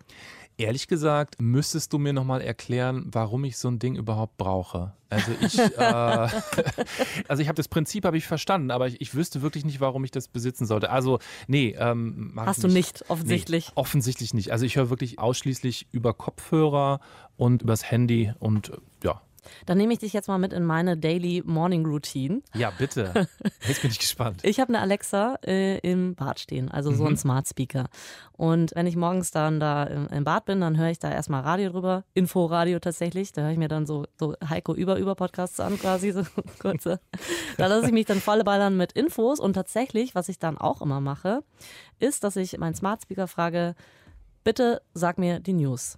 [0.59, 4.93] Ehrlich gesagt, müsstest du mir nochmal erklären, warum ich so ein Ding überhaupt brauche.
[5.09, 5.69] Also ich, äh,
[7.27, 10.03] also ich habe das Prinzip habe ich verstanden, aber ich, ich, wüsste wirklich nicht, warum
[10.03, 10.89] ich das besitzen sollte.
[10.89, 13.67] Also nee, ähm, hast du nicht offensichtlich?
[13.67, 14.51] Nee, offensichtlich nicht.
[14.51, 17.01] Also ich höre wirklich ausschließlich über Kopfhörer
[17.37, 18.71] und übers Handy und
[19.03, 19.21] ja,
[19.65, 22.41] dann nehme ich dich jetzt mal mit in meine Daily Morning Routine.
[22.55, 23.27] Ja, bitte.
[23.67, 24.41] Jetzt bin ich gespannt.
[24.43, 27.11] Ich habe eine Alexa äh, im Bad stehen, also so mhm.
[27.11, 27.89] ein Smart Speaker.
[28.33, 31.41] Und wenn ich morgens dann da im, im Bad bin, dann höre ich da erstmal
[31.41, 33.31] Radio drüber, Inforadio tatsächlich.
[33.31, 36.23] Da höre ich mir dann so, so Heiko über über Podcasts an, quasi so
[36.59, 36.99] kurze.
[37.57, 39.39] Da lasse ich mich dann volle ballern mit Infos.
[39.39, 41.43] Und tatsächlich, was ich dann auch immer mache,
[41.99, 43.75] ist, dass ich meinen Smart Speaker frage,
[44.43, 45.97] bitte sag mir die News.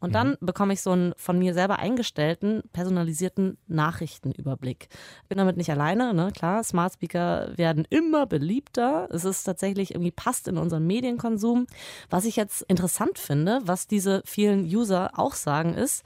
[0.00, 0.36] Und dann mhm.
[0.40, 4.88] bekomme ich so einen von mir selber eingestellten, personalisierten Nachrichtenüberblick.
[5.28, 6.30] Bin damit nicht alleine, ne?
[6.32, 9.08] klar, Smart Speaker werden immer beliebter.
[9.10, 11.66] Es ist tatsächlich irgendwie passt in unseren Medienkonsum.
[12.10, 16.04] Was ich jetzt interessant finde, was diese vielen User auch sagen, ist,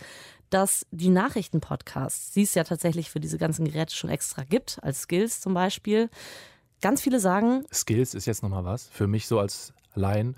[0.50, 5.02] dass die Nachrichtenpodcasts, die es ja tatsächlich für diese ganzen Geräte schon extra gibt, als
[5.02, 6.10] Skills zum Beispiel,
[6.80, 7.64] ganz viele sagen.
[7.72, 8.88] Skills ist jetzt nochmal was?
[8.88, 10.36] Für mich so als Laien.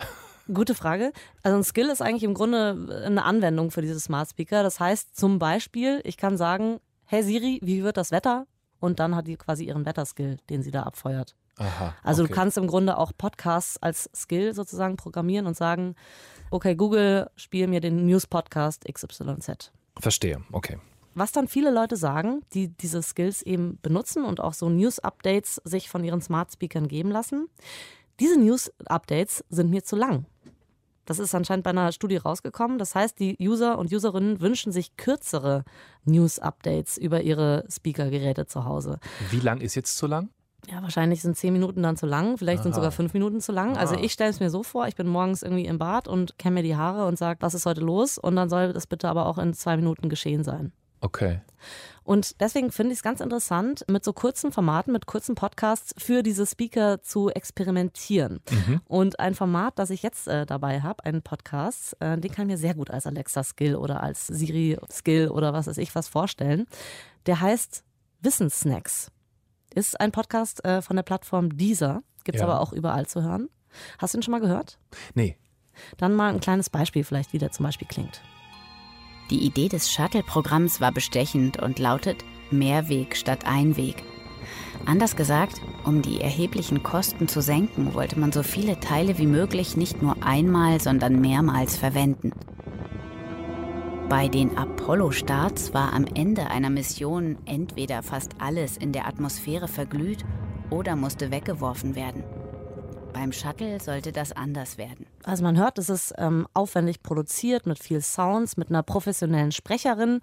[0.52, 1.12] Gute Frage.
[1.42, 4.62] Also ein Skill ist eigentlich im Grunde eine Anwendung für diese Smart Speaker.
[4.62, 8.46] Das heißt zum Beispiel, ich kann sagen, hey Siri, wie wird das Wetter?
[8.80, 11.36] Und dann hat die quasi ihren Wetterskill, den sie da abfeuert.
[11.58, 12.32] Aha, also okay.
[12.32, 15.94] du kannst im Grunde auch Podcasts als Skill sozusagen programmieren und sagen,
[16.50, 19.70] okay, Google, spiel mir den News-Podcast XYZ.
[19.98, 20.78] Verstehe, okay.
[21.14, 25.90] Was dann viele Leute sagen, die diese Skills eben benutzen und auch so News-Updates sich
[25.90, 27.48] von ihren Smart Speakern geben lassen,
[28.18, 30.26] diese News-Updates sind mir zu lang.
[31.04, 32.78] Das ist anscheinend bei einer Studie rausgekommen.
[32.78, 35.64] Das heißt, die User und Userinnen wünschen sich kürzere
[36.04, 38.98] News-Updates über ihre Speaker-Geräte zu Hause.
[39.30, 40.30] Wie lang ist jetzt zu lang?
[40.68, 42.64] Ja, wahrscheinlich sind zehn Minuten dann zu lang, vielleicht Aha.
[42.64, 43.76] sind sogar fünf Minuten zu lang.
[43.76, 46.54] Also ich stelle es mir so vor, ich bin morgens irgendwie im Bad und kämme
[46.54, 48.16] mir die Haare und sage, was ist heute los?
[48.16, 50.72] Und dann soll das bitte aber auch in zwei Minuten geschehen sein.
[51.00, 51.40] Okay.
[52.04, 56.22] Und deswegen finde ich es ganz interessant, mit so kurzen Formaten, mit kurzen Podcasts für
[56.22, 58.40] diese Speaker zu experimentieren.
[58.50, 58.80] Mhm.
[58.86, 62.52] Und ein Format, das ich jetzt äh, dabei habe, einen Podcast, äh, den kann ich
[62.52, 66.66] mir sehr gut als Alexa-Skill oder als Siri-Skill oder was weiß ich was vorstellen.
[67.26, 67.84] Der heißt
[68.20, 69.10] Wissenssnacks.
[69.74, 72.02] Ist ein Podcast äh, von der Plattform Deezer.
[72.24, 72.48] Gibt es ja.
[72.48, 73.48] aber auch überall zu hören.
[73.98, 74.78] Hast du ihn schon mal gehört?
[75.14, 75.36] Nee.
[75.96, 78.20] Dann mal ein kleines Beispiel vielleicht, wie der zum Beispiel klingt.
[79.32, 84.02] Die Idee des Shuttle-Programms war bestechend und lautet Mehrweg statt Einweg.
[84.84, 89.74] Anders gesagt, um die erheblichen Kosten zu senken, wollte man so viele Teile wie möglich
[89.74, 92.32] nicht nur einmal, sondern mehrmals verwenden.
[94.10, 100.26] Bei den Apollo-Starts war am Ende einer Mission entweder fast alles in der Atmosphäre verglüht
[100.68, 102.22] oder musste weggeworfen werden.
[103.12, 105.06] Beim Shuttle sollte das anders werden.
[105.24, 110.20] Also man hört, es ist ähm, aufwendig produziert mit viel Sounds, mit einer professionellen Sprecherin.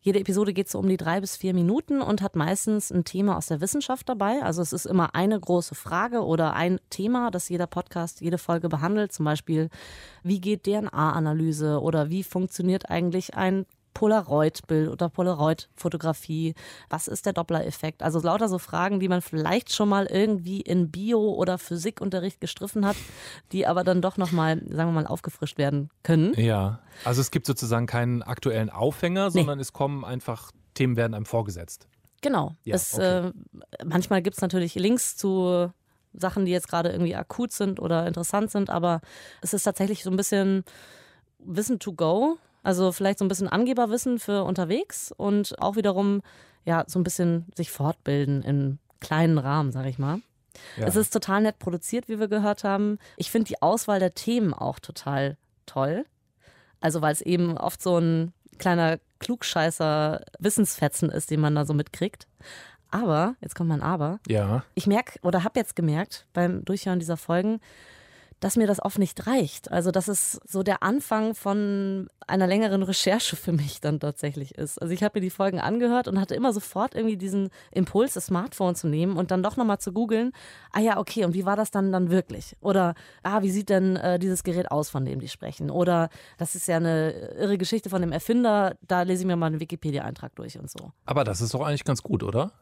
[0.00, 3.38] Jede Episode geht so um die drei bis vier Minuten und hat meistens ein Thema
[3.38, 4.42] aus der Wissenschaft dabei.
[4.42, 8.68] Also es ist immer eine große Frage oder ein Thema, das jeder Podcast, jede Folge
[8.68, 9.12] behandelt.
[9.12, 9.70] Zum Beispiel,
[10.22, 16.54] wie geht DNA-Analyse oder wie funktioniert eigentlich ein Polaroid-Bild oder Polaroid-Fotografie?
[16.90, 18.02] Was ist der Doppler-Effekt?
[18.02, 22.84] Also lauter so Fragen, die man vielleicht schon mal irgendwie in Bio- oder Physikunterricht gestriffen
[22.84, 22.96] hat,
[23.52, 26.34] die aber dann doch nochmal, sagen wir mal, aufgefrischt werden können.
[26.34, 29.62] Ja, also es gibt sozusagen keinen aktuellen Aufhänger, sondern nee.
[29.62, 31.88] es kommen einfach, Themen werden einem vorgesetzt.
[32.20, 32.52] Genau.
[32.64, 33.28] Ja, es, okay.
[33.28, 33.32] äh,
[33.84, 35.70] manchmal gibt es natürlich Links zu
[36.14, 39.00] Sachen, die jetzt gerade irgendwie akut sind oder interessant sind, aber
[39.42, 40.64] es ist tatsächlich so ein bisschen
[41.38, 42.38] Wissen to go.
[42.64, 46.22] Also vielleicht so ein bisschen Angeberwissen für unterwegs und auch wiederum
[46.64, 50.20] ja so ein bisschen sich fortbilden im kleinen Rahmen, sag ich mal.
[50.76, 50.86] Ja.
[50.86, 52.98] Es ist total nett produziert, wie wir gehört haben.
[53.16, 56.06] Ich finde die Auswahl der Themen auch total toll.
[56.80, 61.74] Also weil es eben oft so ein kleiner klugscheißer Wissensfetzen ist, den man da so
[61.74, 62.26] mitkriegt.
[62.90, 64.20] Aber, jetzt kommt mein Aber.
[64.28, 64.64] Ja.
[64.74, 67.60] Ich merke oder habe jetzt gemerkt beim Durchhören dieser Folgen,
[68.44, 69.72] dass mir das oft nicht reicht.
[69.72, 74.82] Also, dass es so der Anfang von einer längeren Recherche für mich dann tatsächlich ist.
[74.82, 78.26] Also, ich habe mir die Folgen angehört und hatte immer sofort irgendwie diesen Impuls, das
[78.26, 80.32] Smartphone zu nehmen und dann doch nochmal zu googeln.
[80.72, 82.54] Ah ja, okay, und wie war das dann dann wirklich?
[82.60, 85.70] Oder, ah, wie sieht denn äh, dieses Gerät aus, von dem die sprechen?
[85.70, 89.46] Oder, das ist ja eine irre Geschichte von dem Erfinder, da lese ich mir mal
[89.46, 90.92] einen Wikipedia-Eintrag durch und so.
[91.06, 92.52] Aber das ist doch eigentlich ganz gut, oder?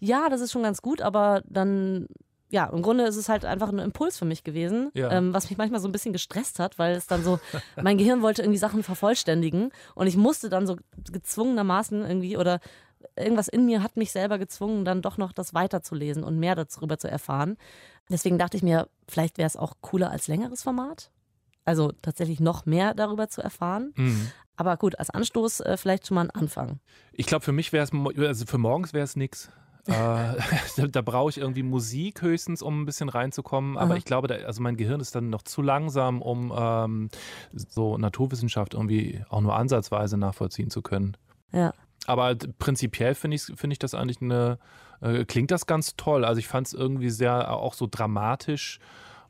[0.00, 2.08] Ja, das ist schon ganz gut, aber dann
[2.50, 5.10] ja, im Grunde ist es halt einfach ein Impuls für mich gewesen, ja.
[5.10, 7.38] ähm, was mich manchmal so ein bisschen gestresst hat, weil es dann so,
[7.82, 10.76] mein Gehirn wollte irgendwie Sachen vervollständigen und ich musste dann so
[11.10, 12.60] gezwungenermaßen irgendwie oder
[13.16, 16.98] irgendwas in mir hat mich selber gezwungen, dann doch noch das weiterzulesen und mehr darüber
[16.98, 17.56] zu erfahren.
[18.10, 21.10] Deswegen dachte ich mir, vielleicht wäre es auch cooler als längeres Format.
[21.64, 23.92] Also tatsächlich noch mehr darüber zu erfahren.
[23.96, 24.32] Mhm.
[24.56, 26.80] Aber gut, als Anstoß äh, vielleicht schon mal ein Anfang.
[27.12, 29.50] Ich glaube, für mich wäre es, also für morgens wäre es nichts
[29.86, 29.92] äh,
[30.76, 33.76] da, da brauche ich irgendwie Musik höchstens, um ein bisschen reinzukommen.
[33.76, 33.96] Aber Aha.
[33.96, 37.08] ich glaube, da, also mein Gehirn ist dann noch zu langsam, um ähm,
[37.52, 41.16] so Naturwissenschaft irgendwie auch nur ansatzweise nachvollziehen zu können.
[41.52, 41.72] Ja.
[42.06, 44.58] Aber prinzipiell finde ich, find ich das eigentlich eine,
[45.00, 46.24] äh, klingt das ganz toll.
[46.24, 48.80] Also ich fand es irgendwie sehr auch so dramatisch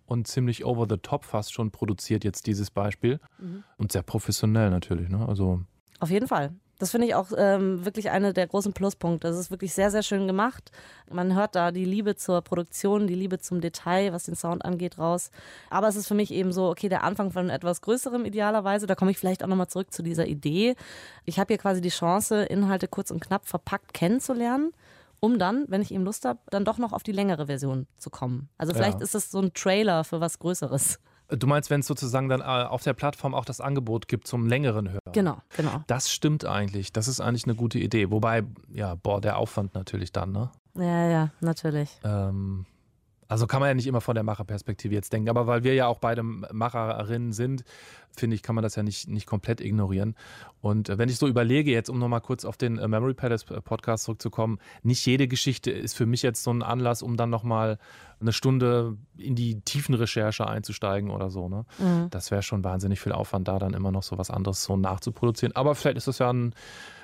[0.06, 3.20] und ziemlich over the top fast schon produziert jetzt dieses Beispiel.
[3.38, 3.64] Mhm.
[3.76, 5.08] Und sehr professionell natürlich.
[5.08, 5.26] Ne?
[5.26, 5.60] Also
[6.00, 6.54] auf jeden Fall.
[6.80, 9.28] Das finde ich auch ähm, wirklich eine der großen Pluspunkte.
[9.28, 10.72] Das ist wirklich sehr, sehr schön gemacht.
[11.10, 14.98] Man hört da die Liebe zur Produktion, die Liebe zum Detail, was den Sound angeht,
[14.98, 15.30] raus.
[15.68, 18.86] Aber es ist für mich eben so, okay, der Anfang von etwas Größerem idealerweise.
[18.86, 20.74] Da komme ich vielleicht auch nochmal zurück zu dieser Idee.
[21.26, 24.72] Ich habe hier quasi die Chance, Inhalte kurz und knapp verpackt kennenzulernen
[25.22, 28.08] um dann, wenn ich eben Lust habe, dann doch noch auf die längere Version zu
[28.08, 28.48] kommen.
[28.56, 29.04] Also vielleicht ja.
[29.04, 30.98] ist es so ein Trailer für was Größeres.
[31.30, 34.46] Du meinst, wenn es sozusagen dann äh, auf der Plattform auch das Angebot gibt zum
[34.46, 35.12] längeren Hören?
[35.12, 35.82] Genau, genau.
[35.86, 36.92] Das stimmt eigentlich.
[36.92, 38.10] Das ist eigentlich eine gute Idee.
[38.10, 40.50] Wobei, ja, boah, der Aufwand natürlich dann, ne?
[40.74, 41.90] Ja, ja, natürlich.
[42.04, 42.66] Ähm,
[43.30, 45.86] also kann man ja nicht immer von der Macherperspektive jetzt denken, aber weil wir ja
[45.86, 47.62] auch beide Macherinnen sind,
[48.10, 50.16] finde ich, kann man das ja nicht, nicht komplett ignorieren.
[50.60, 53.44] Und äh, wenn ich so überlege, jetzt um nochmal kurz auf den äh, Memory Palace
[53.52, 57.30] äh, Podcast zurückzukommen, nicht jede Geschichte ist für mich jetzt so ein Anlass, um dann
[57.30, 57.78] nochmal
[58.20, 61.48] eine Stunde in die tiefen Recherche einzusteigen oder so.
[61.48, 61.66] Ne?
[61.78, 62.10] Mhm.
[62.10, 65.54] Das wäre schon wahnsinnig viel Aufwand, da dann immer noch so was anderes so nachzuproduzieren.
[65.54, 66.52] Aber vielleicht ist das ja ein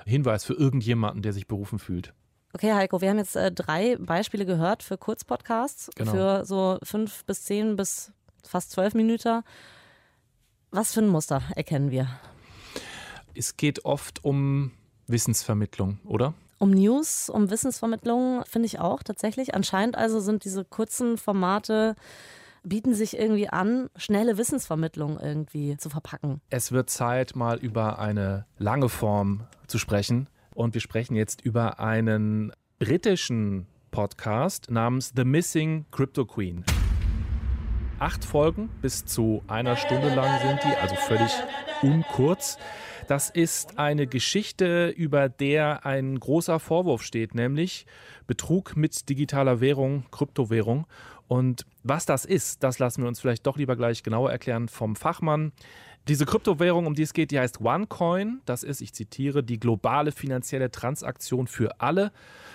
[0.05, 2.13] Hinweis für irgendjemanden, der sich berufen fühlt.
[2.57, 6.11] Okay, Heiko, wir haben jetzt äh, drei Beispiele gehört für Kurzpodcasts, genau.
[6.11, 8.13] für so fünf bis zehn bis
[8.49, 9.43] fast zwölf Minuten.
[10.71, 12.09] Was für ein Muster erkennen wir?
[13.35, 14.73] Es geht oft um
[15.07, 16.33] Wissensvermittlung, oder?
[16.57, 19.55] Um News, um Wissensvermittlung finde ich auch tatsächlich.
[19.55, 21.95] Anscheinend also sind diese kurzen Formate
[22.63, 26.41] bieten sich irgendwie an, schnelle Wissensvermittlung irgendwie zu verpacken.
[26.49, 30.27] Es wird Zeit, mal über eine lange Form zu sprechen.
[30.57, 36.65] Und wir sprechen jetzt über einen britischen Podcast namens The Missing Crypto Queen.
[37.99, 41.31] Acht Folgen bis zu einer Stunde lang sind die, also völlig
[41.83, 42.57] unkurz.
[43.07, 47.85] Das ist eine Geschichte, über der ein großer Vorwurf steht, nämlich
[48.27, 50.87] Betrug mit digitaler Währung, Kryptowährung.
[51.29, 54.97] Und was das ist, das lassen wir uns vielleicht doch lieber gleich genauer erklären vom
[54.97, 55.53] Fachmann.
[56.09, 58.41] Diese Kryptowährung, um die es geht, die heißt OneCoin.
[58.45, 62.13] Das ist, ich zitiere, die globale finanzielle Transaktion für alle.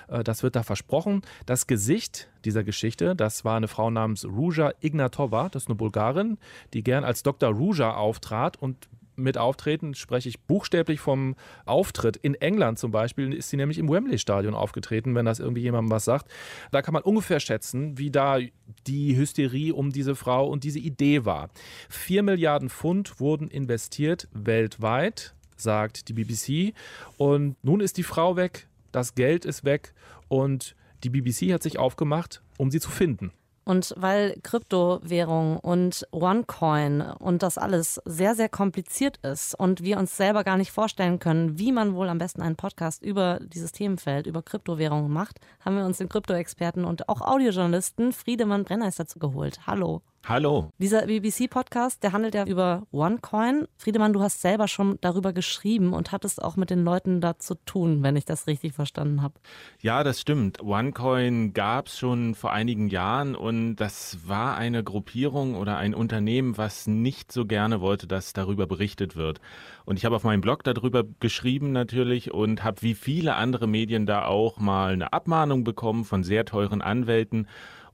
[0.08, 1.22] Äh, das wird da versprochen.
[1.46, 5.50] Das Gesicht dieser Geschichte, das war eine Frau namens Ruja Ignatova.
[5.50, 6.38] Das ist eine Bulgarin,
[6.74, 7.52] die gern als Dr.
[7.52, 8.88] Ruja auftrat und
[9.22, 12.18] mit auftreten, spreche ich buchstäblich vom Auftritt.
[12.18, 16.06] In England zum Beispiel ist sie nämlich im Wembley-Stadion aufgetreten, wenn das irgendwie jemandem was
[16.06, 16.32] sagt.
[16.72, 18.40] Da kann man ungefähr schätzen, wie da
[18.88, 21.50] die Hysterie um diese Frau und diese Idee war.
[21.90, 26.74] Vier Milliarden Pfund wurden investiert weltweit, sagt die BBC.
[27.18, 29.94] Und nun ist die Frau weg, das Geld ist weg
[30.28, 33.32] und die BBC hat sich aufgemacht, um sie zu finden.
[33.64, 40.18] Und weil Kryptowährung und OneCoin und das alles sehr, sehr kompliziert ist und wir uns
[40.18, 44.26] selber gar nicht vorstellen können, wie man wohl am besten einen Podcast über dieses Themenfeld,
[44.26, 49.60] über Kryptowährungen macht, haben wir uns den Kryptoexperten und auch Audiojournalisten Friedemann Brenneis dazu geholt.
[49.68, 50.02] Hallo.
[50.28, 50.70] Hallo.
[50.78, 53.68] Dieser BBC-Podcast, der handelt ja über OneCoin.
[53.78, 57.56] Friedemann, du hast selber schon darüber geschrieben und hattest auch mit den Leuten da zu
[57.66, 59.34] tun, wenn ich das richtig verstanden habe.
[59.80, 60.62] Ja, das stimmt.
[60.62, 66.56] OneCoin gab es schon vor einigen Jahren und das war eine Gruppierung oder ein Unternehmen,
[66.56, 69.42] was nicht so gerne wollte, dass darüber berichtet wird.
[69.86, 74.06] Und ich habe auf meinem Blog darüber geschrieben natürlich und habe wie viele andere Medien
[74.06, 77.48] da auch mal eine Abmahnung bekommen von sehr teuren Anwälten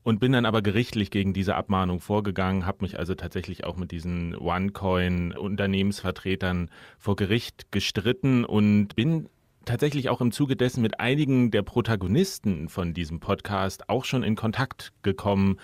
[0.07, 3.91] und bin dann aber gerichtlich gegen diese Abmahnung vorgegangen, habe mich also tatsächlich auch mit
[3.91, 9.27] diesen OneCoin-Unternehmensvertretern vor Gericht gestritten und bin
[9.65, 14.37] tatsächlich auch im Zuge dessen mit einigen der Protagonisten von diesem Podcast auch schon in
[14.37, 15.59] Kontakt gekommen,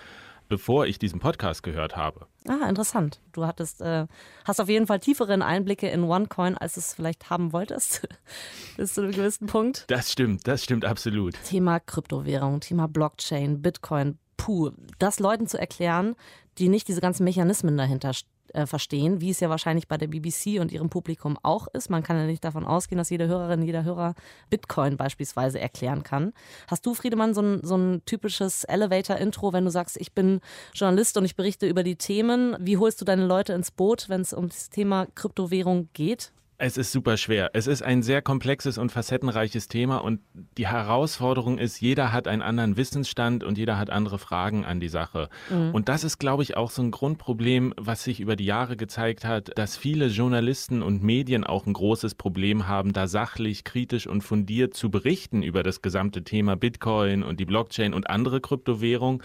[0.50, 2.26] bevor ich diesen Podcast gehört habe.
[2.46, 3.22] Ah, interessant.
[3.32, 4.06] Du hattest, äh,
[4.44, 8.06] hast auf jeden Fall tieferen Einblicke in OneCoin, als du es vielleicht haben wolltest.
[8.76, 9.86] Bis zu einem gewissen Punkt.
[9.88, 11.32] Das stimmt, das stimmt absolut.
[11.44, 16.16] Thema Kryptowährung, Thema Blockchain, Bitcoin, puh, das Leuten zu erklären,
[16.58, 18.12] die nicht diese ganzen Mechanismen dahinter
[18.52, 21.88] äh, verstehen, wie es ja wahrscheinlich bei der BBC und ihrem Publikum auch ist.
[21.88, 24.14] Man kann ja nicht davon ausgehen, dass jede Hörerin, jeder Hörer
[24.50, 26.34] Bitcoin beispielsweise erklären kann.
[26.68, 30.40] Hast du, Friedemann, so ein, so ein typisches Elevator-Intro, wenn du sagst, ich bin
[30.74, 32.54] Journalist und ich berichte über die Themen?
[32.60, 36.32] Wie holst du deine Leute ins Boot, wenn es um das Thema Kryptowährung geht?
[36.56, 37.50] Es ist super schwer.
[37.52, 40.20] Es ist ein sehr komplexes und facettenreiches Thema und
[40.56, 44.88] die Herausforderung ist, jeder hat einen anderen Wissensstand und jeder hat andere Fragen an die
[44.88, 45.28] Sache.
[45.50, 45.72] Mhm.
[45.72, 49.24] Und das ist, glaube ich, auch so ein Grundproblem, was sich über die Jahre gezeigt
[49.24, 54.22] hat, dass viele Journalisten und Medien auch ein großes Problem haben, da sachlich, kritisch und
[54.22, 59.22] fundiert zu berichten über das gesamte Thema Bitcoin und die Blockchain und andere Kryptowährungen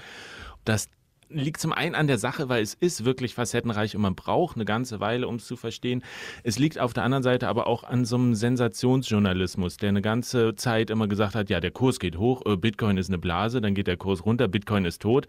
[0.66, 0.88] dass
[1.30, 4.66] liegt zum einen an der Sache, weil es ist wirklich facettenreich und man braucht eine
[4.66, 6.04] ganze Weile, um es zu verstehen.
[6.44, 10.56] Es liegt auf der anderen Seite aber auch an so einem Sensationsjournalismus, der eine ganze
[10.56, 13.74] Zeit immer gesagt hat, ja, der Kurs geht hoch, äh, Bitcoin ist eine Blase, dann
[13.74, 15.28] geht der Kurs runter, Bitcoin ist tot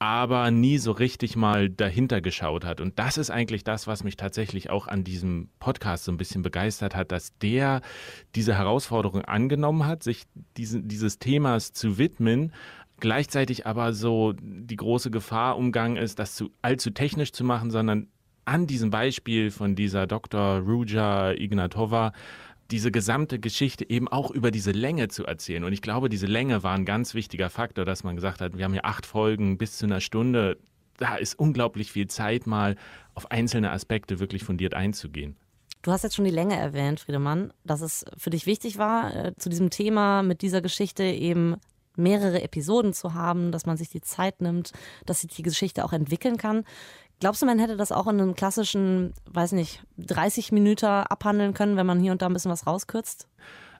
[0.00, 2.80] aber nie so richtig mal dahinter geschaut hat.
[2.80, 6.40] Und das ist eigentlich das, was mich tatsächlich auch an diesem Podcast so ein bisschen
[6.40, 7.82] begeistert hat, dass der
[8.34, 10.24] diese Herausforderung angenommen hat, sich
[10.56, 12.54] diese, dieses Themas zu widmen,
[13.00, 18.08] gleichzeitig aber so die große Gefahr umgangen ist, das zu allzu technisch zu machen, sondern
[18.44, 20.58] an diesem Beispiel von dieser Dr.
[20.60, 22.12] Ruja Ignatova
[22.70, 25.64] diese gesamte Geschichte eben auch über diese Länge zu erzählen.
[25.64, 28.64] Und ich glaube, diese Länge war ein ganz wichtiger Faktor, dass man gesagt hat, wir
[28.64, 30.58] haben hier acht Folgen bis zu einer Stunde.
[30.96, 32.76] Da ist unglaublich viel Zeit, mal
[33.14, 35.36] auf einzelne Aspekte wirklich fundiert einzugehen.
[35.82, 39.32] Du hast jetzt schon die Länge erwähnt, Friedemann, dass es für dich wichtig war, äh,
[39.36, 41.56] zu diesem Thema mit dieser Geschichte eben
[42.00, 44.72] mehrere Episoden zu haben, dass man sich die Zeit nimmt,
[45.06, 46.64] dass sich die Geschichte auch entwickeln kann.
[47.20, 51.76] Glaubst du, man hätte das auch in einem klassischen, weiß nicht, 30 Minuten abhandeln können,
[51.76, 53.28] wenn man hier und da ein bisschen was rauskürzt?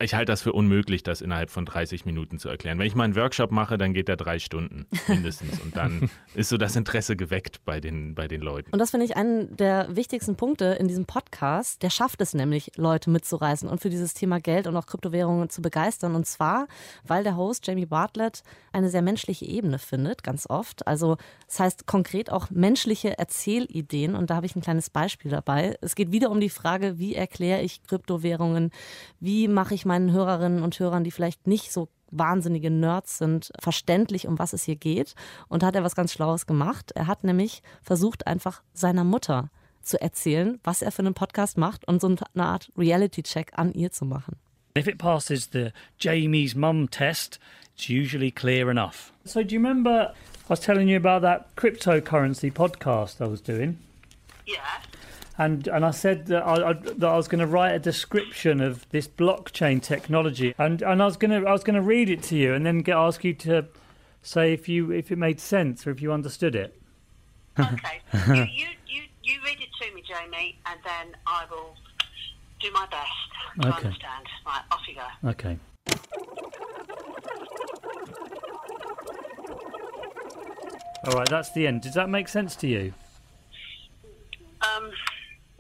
[0.02, 2.78] Ich halte das für unmöglich, das innerhalb von 30 Minuten zu erklären.
[2.78, 5.60] Wenn ich mal einen Workshop mache, dann geht der drei Stunden mindestens.
[5.60, 8.70] Und dann ist so das Interesse geweckt bei den, bei den Leuten.
[8.72, 11.82] Und das finde ich einen der wichtigsten Punkte in diesem Podcast.
[11.82, 15.60] Der schafft es nämlich, Leute mitzureißen und für dieses Thema Geld und auch Kryptowährungen zu
[15.60, 16.14] begeistern.
[16.14, 16.66] Und zwar,
[17.06, 20.86] weil der Host Jamie Bartlett eine sehr menschliche Ebene findet, ganz oft.
[20.86, 24.14] Also das heißt konkret auch menschliche Erzählideen.
[24.14, 25.76] Und da habe ich ein kleines Beispiel dabei.
[25.82, 28.70] Es geht wieder um die Frage, wie erkläre ich Kryptowährungen?
[29.18, 34.28] Wie mache ich meinen Hörerinnen und Hörern, die vielleicht nicht so wahnsinnige Nerds sind, verständlich,
[34.28, 35.16] um was es hier geht.
[35.48, 36.92] Und hat er was ganz Schlaues gemacht.
[36.94, 39.50] Er hat nämlich versucht, einfach seiner Mutter
[39.82, 43.90] zu erzählen, was er für einen Podcast macht und so eine Art Reality-Check an ihr
[43.90, 44.36] zu machen.
[44.78, 47.40] If it passes the Jamie's mum test,
[47.74, 49.12] it's usually clear enough.
[49.24, 50.14] So do you remember
[50.46, 53.78] I was telling you about that cryptocurrency podcast I was doing?
[54.46, 54.99] Yeah.
[55.40, 58.60] And and I said that I, I that I was going to write a description
[58.60, 62.10] of this blockchain technology, and and I was going to I was going to read
[62.10, 63.66] it to you, and then get, ask you to
[64.20, 66.78] say if you if it made sense or if you understood it.
[67.58, 71.74] Okay, you, you you you read it to me, Jamie, and then I will
[72.60, 73.08] do my best
[73.62, 73.88] to Okay.
[73.88, 74.26] understand.
[74.44, 75.30] Right, off you go.
[75.30, 75.58] Okay.
[81.06, 81.80] All right, that's the end.
[81.80, 82.92] Does that make sense to you?
[84.60, 84.90] Um,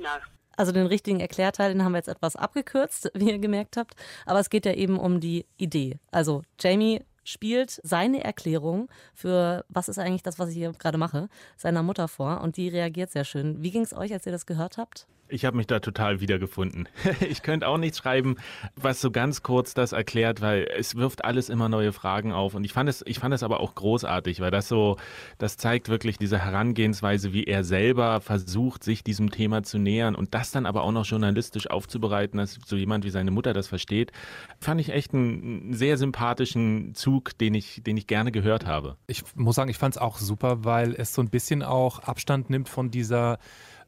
[0.00, 0.08] no.
[0.56, 3.94] Also den richtigen Erklärteil, den haben wir jetzt etwas abgekürzt, wie ihr gemerkt habt.
[4.26, 5.98] Aber es geht ja eben um die Idee.
[6.10, 11.28] Also Jamie spielt seine Erklärung für, was ist eigentlich das, was ich hier gerade mache,
[11.56, 12.40] seiner Mutter vor.
[12.40, 13.62] Und die reagiert sehr schön.
[13.62, 15.06] Wie ging es euch, als ihr das gehört habt?
[15.30, 16.88] Ich habe mich da total wiedergefunden.
[17.20, 18.36] Ich könnte auch nichts schreiben,
[18.76, 22.54] was so ganz kurz das erklärt, weil es wirft alles immer neue Fragen auf.
[22.54, 24.96] Und ich fand es, ich fand es aber auch großartig, weil das so,
[25.38, 30.34] das zeigt wirklich diese Herangehensweise, wie er selber versucht, sich diesem Thema zu nähern und
[30.34, 34.12] das dann aber auch noch journalistisch aufzubereiten, dass so jemand wie seine Mutter das versteht.
[34.60, 38.96] Fand ich echt einen sehr sympathischen Zug, den ich, den ich gerne gehört habe.
[39.06, 42.50] Ich muss sagen, ich fand es auch super, weil es so ein bisschen auch Abstand
[42.50, 43.38] nimmt von dieser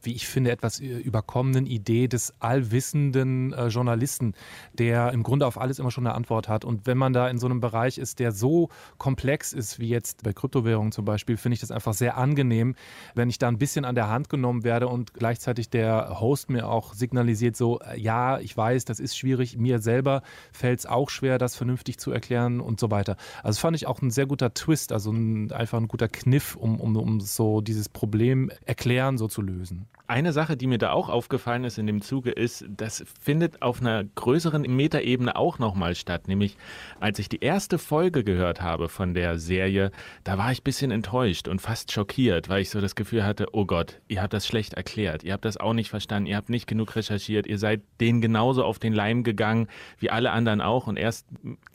[0.04, 4.34] wie ich finde, etwas überkommenen Idee des allwissenden äh, Journalisten,
[4.72, 6.64] der im Grunde auf alles immer schon eine Antwort hat.
[6.64, 10.22] Und wenn man da in so einem Bereich ist, der so komplex ist, wie jetzt
[10.22, 12.74] bei Kryptowährungen zum Beispiel, finde ich das einfach sehr angenehm,
[13.14, 16.68] wenn ich da ein bisschen an der Hand genommen werde und gleichzeitig der Host mir
[16.68, 20.22] auch signalisiert, so, äh, ja, ich weiß, das ist schwierig, mir selber
[20.52, 23.16] fällt es auch schwer, das vernünftig zu erklären und so weiter.
[23.42, 26.80] Also fand ich auch ein sehr guter Twist, also ein, einfach ein guter Kniff, um,
[26.80, 29.88] um, um so dieses Problem erklären, so zu lösen.
[30.12, 33.80] Eine Sache, die mir da auch aufgefallen ist in dem Zuge, ist, das findet auf
[33.80, 36.28] einer größeren Metaebene auch nochmal statt.
[36.28, 36.58] Nämlich,
[37.00, 39.90] als ich die erste Folge gehört habe von der Serie,
[40.22, 43.46] da war ich ein bisschen enttäuscht und fast schockiert, weil ich so das Gefühl hatte,
[43.52, 46.50] oh Gott, ihr habt das schlecht erklärt, ihr habt das auch nicht verstanden, ihr habt
[46.50, 50.88] nicht genug recherchiert, ihr seid denen genauso auf den Leim gegangen wie alle anderen auch.
[50.88, 51.26] Und erst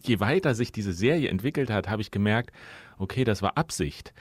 [0.03, 2.51] je weiter sich diese Serie entwickelt hat, habe ich gemerkt,
[2.99, 4.13] okay, das war Absicht.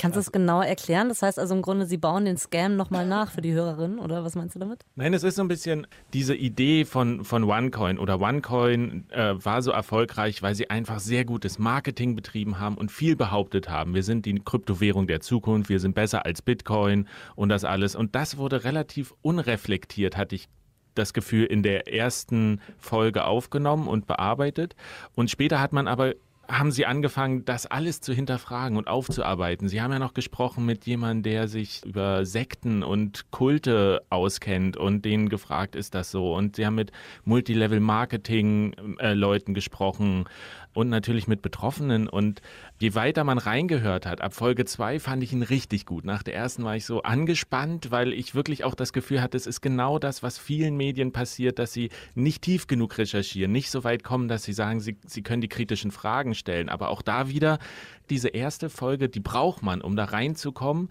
[0.00, 1.10] Kannst du es genauer erklären?
[1.10, 4.24] Das heißt also im Grunde, sie bauen den Scam nochmal nach für die Hörerin oder
[4.24, 4.80] was meinst du damit?
[4.94, 9.60] Nein, es ist so ein bisschen diese Idee von, von OneCoin oder OneCoin äh, war
[9.60, 13.94] so erfolgreich, weil sie einfach sehr gutes Marketing betrieben haben und viel behauptet haben.
[13.94, 17.94] Wir sind die Kryptowährung der Zukunft, wir sind besser als Bitcoin und das alles.
[17.94, 20.48] Und das wurde relativ unreflektiert, hatte ich
[20.94, 24.76] das Gefühl, in der ersten Folge aufgenommen und bearbeitet.
[25.14, 26.14] Und später hat man aber
[26.50, 29.68] haben Sie angefangen, das alles zu hinterfragen und aufzuarbeiten.
[29.68, 35.04] Sie haben ja noch gesprochen mit jemandem, der sich über Sekten und Kulte auskennt und
[35.04, 36.34] denen gefragt, ist das so?
[36.34, 36.90] Und Sie haben mit
[37.24, 40.24] Multilevel-Marketing-Leuten äh, gesprochen
[40.72, 42.08] und natürlich mit Betroffenen.
[42.08, 42.42] Und
[42.78, 46.04] je weiter man reingehört hat, ab Folge 2 fand ich ihn richtig gut.
[46.04, 49.46] Nach der ersten war ich so angespannt, weil ich wirklich auch das Gefühl hatte, es
[49.46, 53.84] ist genau das, was vielen Medien passiert, dass sie nicht tief genug recherchieren, nicht so
[53.84, 56.68] weit kommen, dass sie sagen, sie, sie können die kritischen Fragen stellen.
[56.68, 57.58] Aber auch da wieder,
[58.08, 60.90] diese erste Folge, die braucht man, um da reinzukommen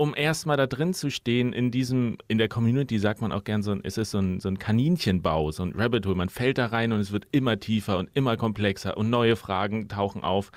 [0.00, 3.62] um erstmal da drin zu stehen in diesem, in der Community sagt man auch gern
[3.62, 6.16] so, es ist so ein, so ein Kaninchenbau, so ein Rabbit Hole.
[6.16, 9.88] Man fällt da rein und es wird immer tiefer und immer komplexer und neue Fragen
[9.88, 10.52] tauchen auf.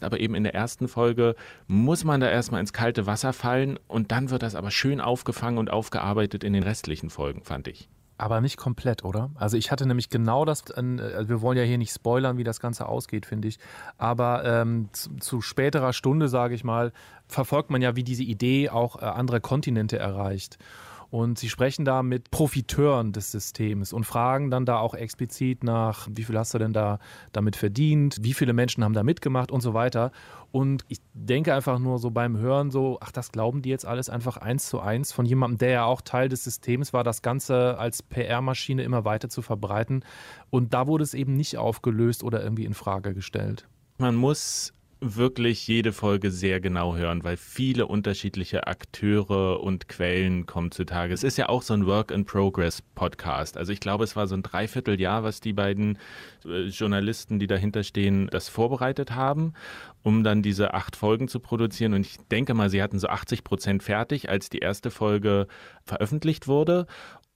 [0.00, 1.36] Aber eben in der ersten Folge
[1.68, 5.58] muss man da erstmal ins kalte Wasser fallen und dann wird das aber schön aufgefangen
[5.58, 7.88] und aufgearbeitet in den restlichen Folgen, fand ich.
[8.20, 9.30] Aber nicht komplett, oder?
[9.36, 12.58] Also ich hatte nämlich genau das, äh, wir wollen ja hier nicht spoilern, wie das
[12.58, 13.60] Ganze ausgeht, finde ich.
[13.96, 16.92] Aber ähm, zu, zu, späterer Stunde, sage ich mal,
[17.28, 20.58] verfolgt man ja, wie diese Idee auch äh, andere Kontinente erreicht.
[21.10, 26.06] Und sie sprechen da mit Profiteuren des Systems und fragen dann da auch explizit nach,
[26.10, 26.98] wie viel hast du denn da
[27.32, 30.12] damit verdient, wie viele Menschen haben da mitgemacht und so weiter.
[30.52, 34.10] Und ich denke einfach nur so beim Hören so, ach, das glauben die jetzt alles
[34.10, 37.78] einfach eins zu eins von jemandem, der ja auch Teil des Systems war, das Ganze
[37.78, 40.04] als PR-Maschine immer weiter zu verbreiten.
[40.50, 43.66] Und da wurde es eben nicht aufgelöst oder irgendwie in Frage gestellt.
[43.98, 50.72] Man muss wirklich jede Folge sehr genau hören, weil viele unterschiedliche Akteure und Quellen kommen
[50.72, 51.14] zutage.
[51.14, 53.56] Es ist ja auch so ein Work-in-Progress-Podcast.
[53.56, 55.98] Also ich glaube, es war so ein Dreivierteljahr, was die beiden
[56.44, 59.52] äh, Journalisten, die dahinter stehen, das vorbereitet haben,
[60.02, 61.94] um dann diese acht Folgen zu produzieren.
[61.94, 65.46] Und ich denke mal, sie hatten so 80 Prozent fertig, als die erste Folge
[65.84, 66.86] veröffentlicht wurde.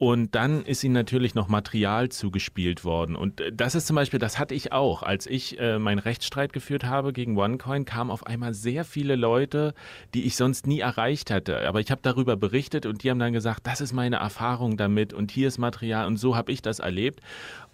[0.02, 3.14] Und dann ist ihnen natürlich noch Material zugespielt worden.
[3.14, 5.04] Und äh, das ist zum Beispiel, das hatte ich auch.
[5.04, 9.74] Als ich äh, meinen Rechtsstreit geführt habe gegen OneCoin, kamen auf einmal sehr viele Leute,
[10.12, 11.68] die ich sonst nie erreicht hatte.
[11.68, 15.12] Aber ich habe darüber berichtet und die haben dann gesagt, das ist meine Erfahrung damit
[15.12, 17.20] und hier ist Material und so habe ich das erlebt.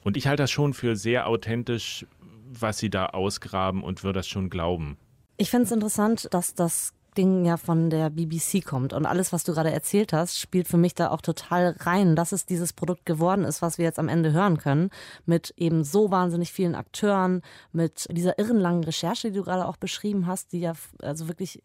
[0.04, 2.04] Und ich halte das schon für sehr authentisch,
[2.52, 4.98] was sie da ausgraben und würde das schon glauben.
[5.38, 8.92] Ich finde es interessant, dass das Ding ja von der BBC kommt.
[8.92, 12.30] Und alles, was du gerade erzählt hast, spielt für mich da auch total rein, dass
[12.30, 14.90] es dieses Produkt geworden ist, was wir jetzt am Ende hören können.
[15.26, 17.42] Mit eben so wahnsinnig vielen Akteuren,
[17.72, 21.60] mit dieser irrenlangen Recherche, die du gerade auch beschrieben hast, die ja also wirklich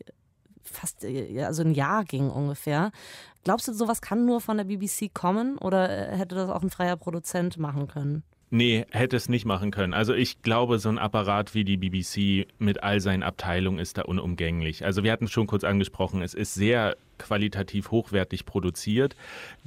[0.64, 2.92] fast also ein Jahr ging ungefähr.
[3.44, 6.72] Glaubst du, sowas kann nur von der BBC kommen oder äh, hätte das auch ein
[6.72, 8.24] freier Produzent machen können?
[8.56, 9.96] Nee, hätte es nicht machen können.
[9.96, 14.04] Also ich glaube, so ein Apparat wie die BBC mit all seinen Abteilungen ist da
[14.04, 14.86] unumgänglich.
[14.86, 19.16] Also wir hatten es schon kurz angesprochen, es ist sehr qualitativ hochwertig produziert.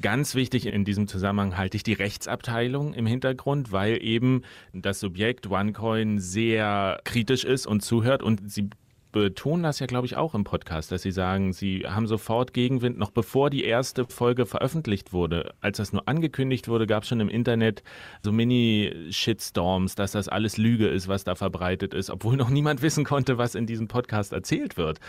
[0.01, 5.51] Ganz wichtig in diesem Zusammenhang halte ich die Rechtsabteilung im Hintergrund, weil eben das Subjekt
[5.51, 8.71] OneCoin sehr kritisch ist und zuhört und sie
[9.17, 12.99] betonen das ja, glaube ich, auch im Podcast, dass sie sagen, sie haben sofort Gegenwind,
[12.99, 15.55] noch bevor die erste Folge veröffentlicht wurde.
[15.63, 17.83] Als das nur angekündigt wurde, gab es schon im Internet
[18.23, 23.05] so Mini-Shitstorms, dass das alles Lüge ist, was da verbreitet ist, obwohl noch niemand wissen
[23.05, 25.01] konnte, was in diesem Podcast erzählt wird.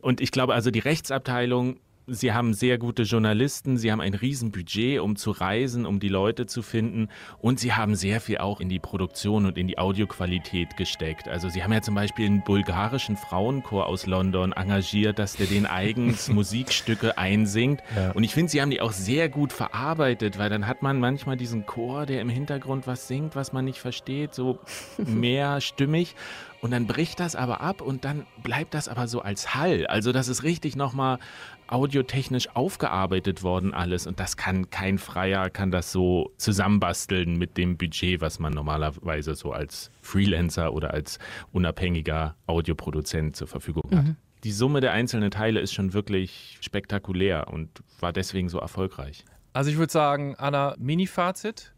[0.00, 5.00] Und ich glaube also, die Rechtsabteilung Sie haben sehr gute Journalisten, Sie haben ein Riesenbudget,
[5.00, 8.68] um zu reisen, um die Leute zu finden und Sie haben sehr viel auch in
[8.68, 11.28] die Produktion und in die Audioqualität gesteckt.
[11.28, 15.64] Also Sie haben ja zum Beispiel einen bulgarischen Frauenchor aus London engagiert, dass der den
[15.64, 17.80] eigens Musikstücke einsingt.
[17.96, 18.10] Ja.
[18.10, 21.38] Und ich finde, Sie haben die auch sehr gut verarbeitet, weil dann hat man manchmal
[21.38, 24.58] diesen Chor, der im Hintergrund was singt, was man nicht versteht, so
[24.98, 26.16] mehrstimmig.
[26.64, 29.86] Und dann bricht das aber ab und dann bleibt das aber so als Hall.
[29.86, 31.18] Also das ist richtig nochmal
[31.66, 34.06] audiotechnisch aufgearbeitet worden alles.
[34.06, 39.34] Und das kann kein Freier, kann das so zusammenbasteln mit dem Budget, was man normalerweise
[39.34, 41.18] so als Freelancer oder als
[41.52, 44.04] unabhängiger Audioproduzent zur Verfügung hat.
[44.04, 44.16] Mhm.
[44.44, 49.24] Die Summe der einzelnen Teile ist schon wirklich spektakulär und war deswegen so erfolgreich.
[49.54, 51.74] Also ich würde sagen, Anna, Mini-Fazit.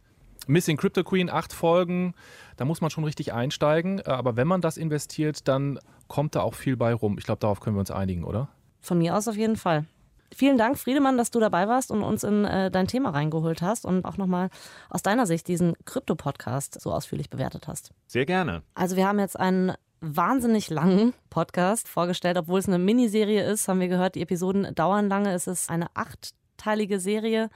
[0.49, 2.15] Missing Crypto Queen, acht Folgen,
[2.57, 3.99] da muss man schon richtig einsteigen.
[3.99, 5.79] Äh, aber wenn man das investiert, dann
[6.09, 7.19] kommt da auch viel bei rum.
[7.19, 8.49] Ich glaube, darauf können wir uns einigen, oder?
[8.81, 9.85] Von mir aus auf jeden Fall.
[10.35, 13.87] Vielen Dank, Friedemann, dass du dabei warst und uns in äh, dein Thema reingeholt hast
[13.87, 14.51] und auch nochmal
[14.91, 17.93] aus deiner Sicht diesen Krypto-Podcast so ausführlich bewertet hast.
[18.07, 18.63] Sehr gerne.
[18.75, 23.81] Also wir haben jetzt einen wahnsinnig langen Podcast vorgestellt, obwohl es eine Miniserie ist, haben
[23.81, 25.33] wir gehört, die Episoden dauern lange.
[25.33, 27.49] Es ist eine achtteilige Serie.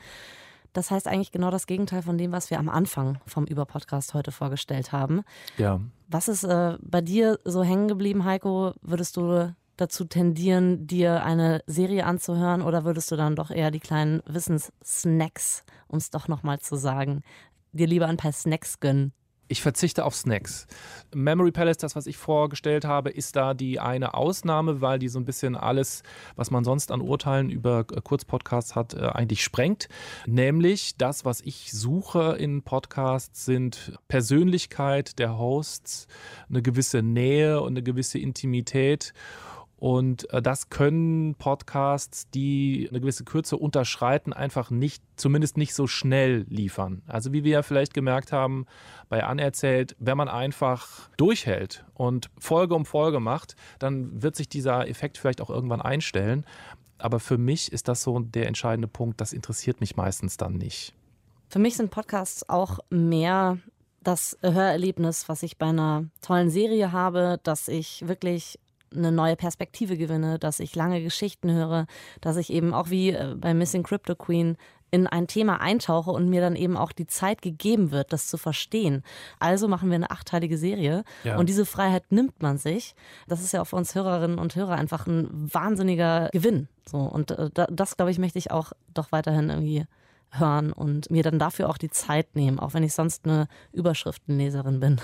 [0.72, 4.30] Das heißt eigentlich genau das Gegenteil von dem, was wir am Anfang vom Über-Podcast heute
[4.30, 5.22] vorgestellt haben.
[5.58, 5.80] Ja.
[6.08, 8.72] Was ist äh, bei dir so hängen geblieben, Heiko?
[8.80, 13.80] Würdest du dazu tendieren, dir eine Serie anzuhören oder würdest du dann doch eher die
[13.80, 17.22] kleinen Wissenssnacks, um es doch nochmal zu sagen,
[17.72, 19.12] dir lieber ein paar Snacks gönnen?
[19.50, 20.68] Ich verzichte auf Snacks.
[21.12, 25.18] Memory Palace, das, was ich vorgestellt habe, ist da die eine Ausnahme, weil die so
[25.18, 26.04] ein bisschen alles,
[26.36, 29.88] was man sonst an Urteilen über äh, Kurzpodcasts hat, äh, eigentlich sprengt.
[30.24, 36.06] Nämlich das, was ich suche in Podcasts, sind Persönlichkeit der Hosts,
[36.48, 39.12] eine gewisse Nähe und eine gewisse Intimität.
[39.80, 45.86] Und äh, das können Podcasts, die eine gewisse Kürze unterschreiten, einfach nicht, zumindest nicht so
[45.86, 47.00] schnell liefern.
[47.06, 48.66] Also wie wir ja vielleicht gemerkt haben
[49.08, 54.86] bei Anerzählt, wenn man einfach durchhält und Folge um Folge macht, dann wird sich dieser
[54.86, 56.44] Effekt vielleicht auch irgendwann einstellen.
[56.98, 60.94] Aber für mich ist das so der entscheidende Punkt, das interessiert mich meistens dann nicht.
[61.48, 63.56] Für mich sind Podcasts auch mehr
[64.02, 68.58] das Hörerlebnis, was ich bei einer tollen Serie habe, dass ich wirklich
[68.94, 71.86] eine neue Perspektive gewinne, dass ich lange Geschichten höre,
[72.20, 74.56] dass ich eben auch wie äh, bei Missing Crypto Queen
[74.90, 78.38] in ein Thema eintauche und mir dann eben auch die Zeit gegeben wird, das zu
[78.38, 79.02] verstehen.
[79.38, 81.36] Also machen wir eine achteilige Serie ja.
[81.36, 82.94] und diese Freiheit nimmt man sich.
[83.28, 86.68] Das ist ja auch für uns Hörerinnen und Hörer einfach ein wahnsinniger Gewinn.
[86.86, 89.84] So und äh, das glaube ich möchte ich auch doch weiterhin irgendwie
[90.32, 94.80] hören und mir dann dafür auch die Zeit nehmen, auch wenn ich sonst eine Überschriftenleserin
[94.80, 95.00] bin.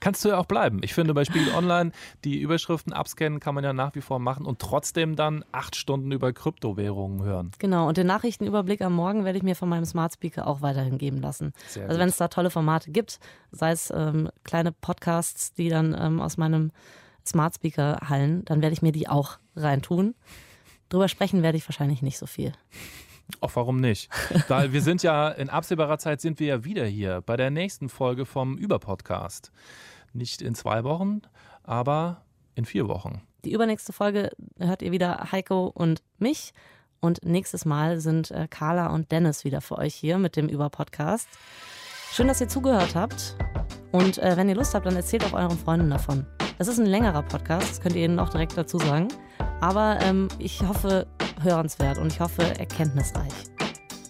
[0.00, 0.80] Kannst du ja auch bleiben.
[0.82, 1.92] Ich finde, bei Spiegel Online,
[2.24, 6.10] die Überschriften abscannen kann man ja nach wie vor machen und trotzdem dann acht Stunden
[6.10, 7.50] über Kryptowährungen hören.
[7.58, 10.98] Genau, und den Nachrichtenüberblick am Morgen werde ich mir von meinem Smart Speaker auch weiterhin
[10.98, 11.52] geben lassen.
[11.68, 13.20] Sehr also wenn es da tolle Formate gibt,
[13.52, 16.72] sei es ähm, kleine Podcasts, die dann ähm, aus meinem
[17.26, 20.14] Smart Speaker hallen, dann werde ich mir die auch reintun.
[20.88, 22.52] Drüber sprechen werde ich wahrscheinlich nicht so viel.
[23.40, 24.10] Ach, warum nicht?
[24.48, 27.88] Weil wir sind ja in absehbarer Zeit sind wir ja wieder hier bei der nächsten
[27.88, 29.52] Folge vom Überpodcast.
[30.12, 31.22] Nicht in zwei Wochen,
[31.62, 32.22] aber
[32.54, 33.22] in vier Wochen.
[33.44, 36.52] Die übernächste Folge hört ihr wieder Heiko und mich.
[37.00, 41.28] Und nächstes Mal sind äh, Carla und Dennis wieder für euch hier mit dem Überpodcast.
[42.12, 43.36] Schön, dass ihr zugehört habt.
[43.92, 46.26] Und äh, wenn ihr Lust habt, dann erzählt auch euren Freunden davon.
[46.58, 49.08] Das ist ein längerer Podcast, das könnt ihr ihnen auch direkt dazu sagen.
[49.60, 51.06] Aber ähm, ich hoffe,
[51.42, 53.32] hörenswert und ich hoffe, erkenntnisreich.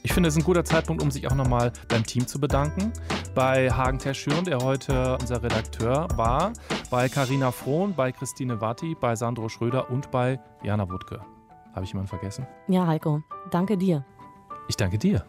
[0.03, 2.93] Ich finde, es ist ein guter Zeitpunkt, um sich auch nochmal beim Team zu bedanken.
[3.35, 6.53] Bei Hagen Terschürn, der heute unser Redakteur war,
[6.91, 11.21] bei Karina Frohn, bei Christine Watti, bei Sandro Schröder und bei Jana Wutke.
[11.75, 12.47] Habe ich jemanden vergessen?
[12.69, 14.05] Ja, Heiko, danke dir.
[14.69, 15.25] Ich danke dir.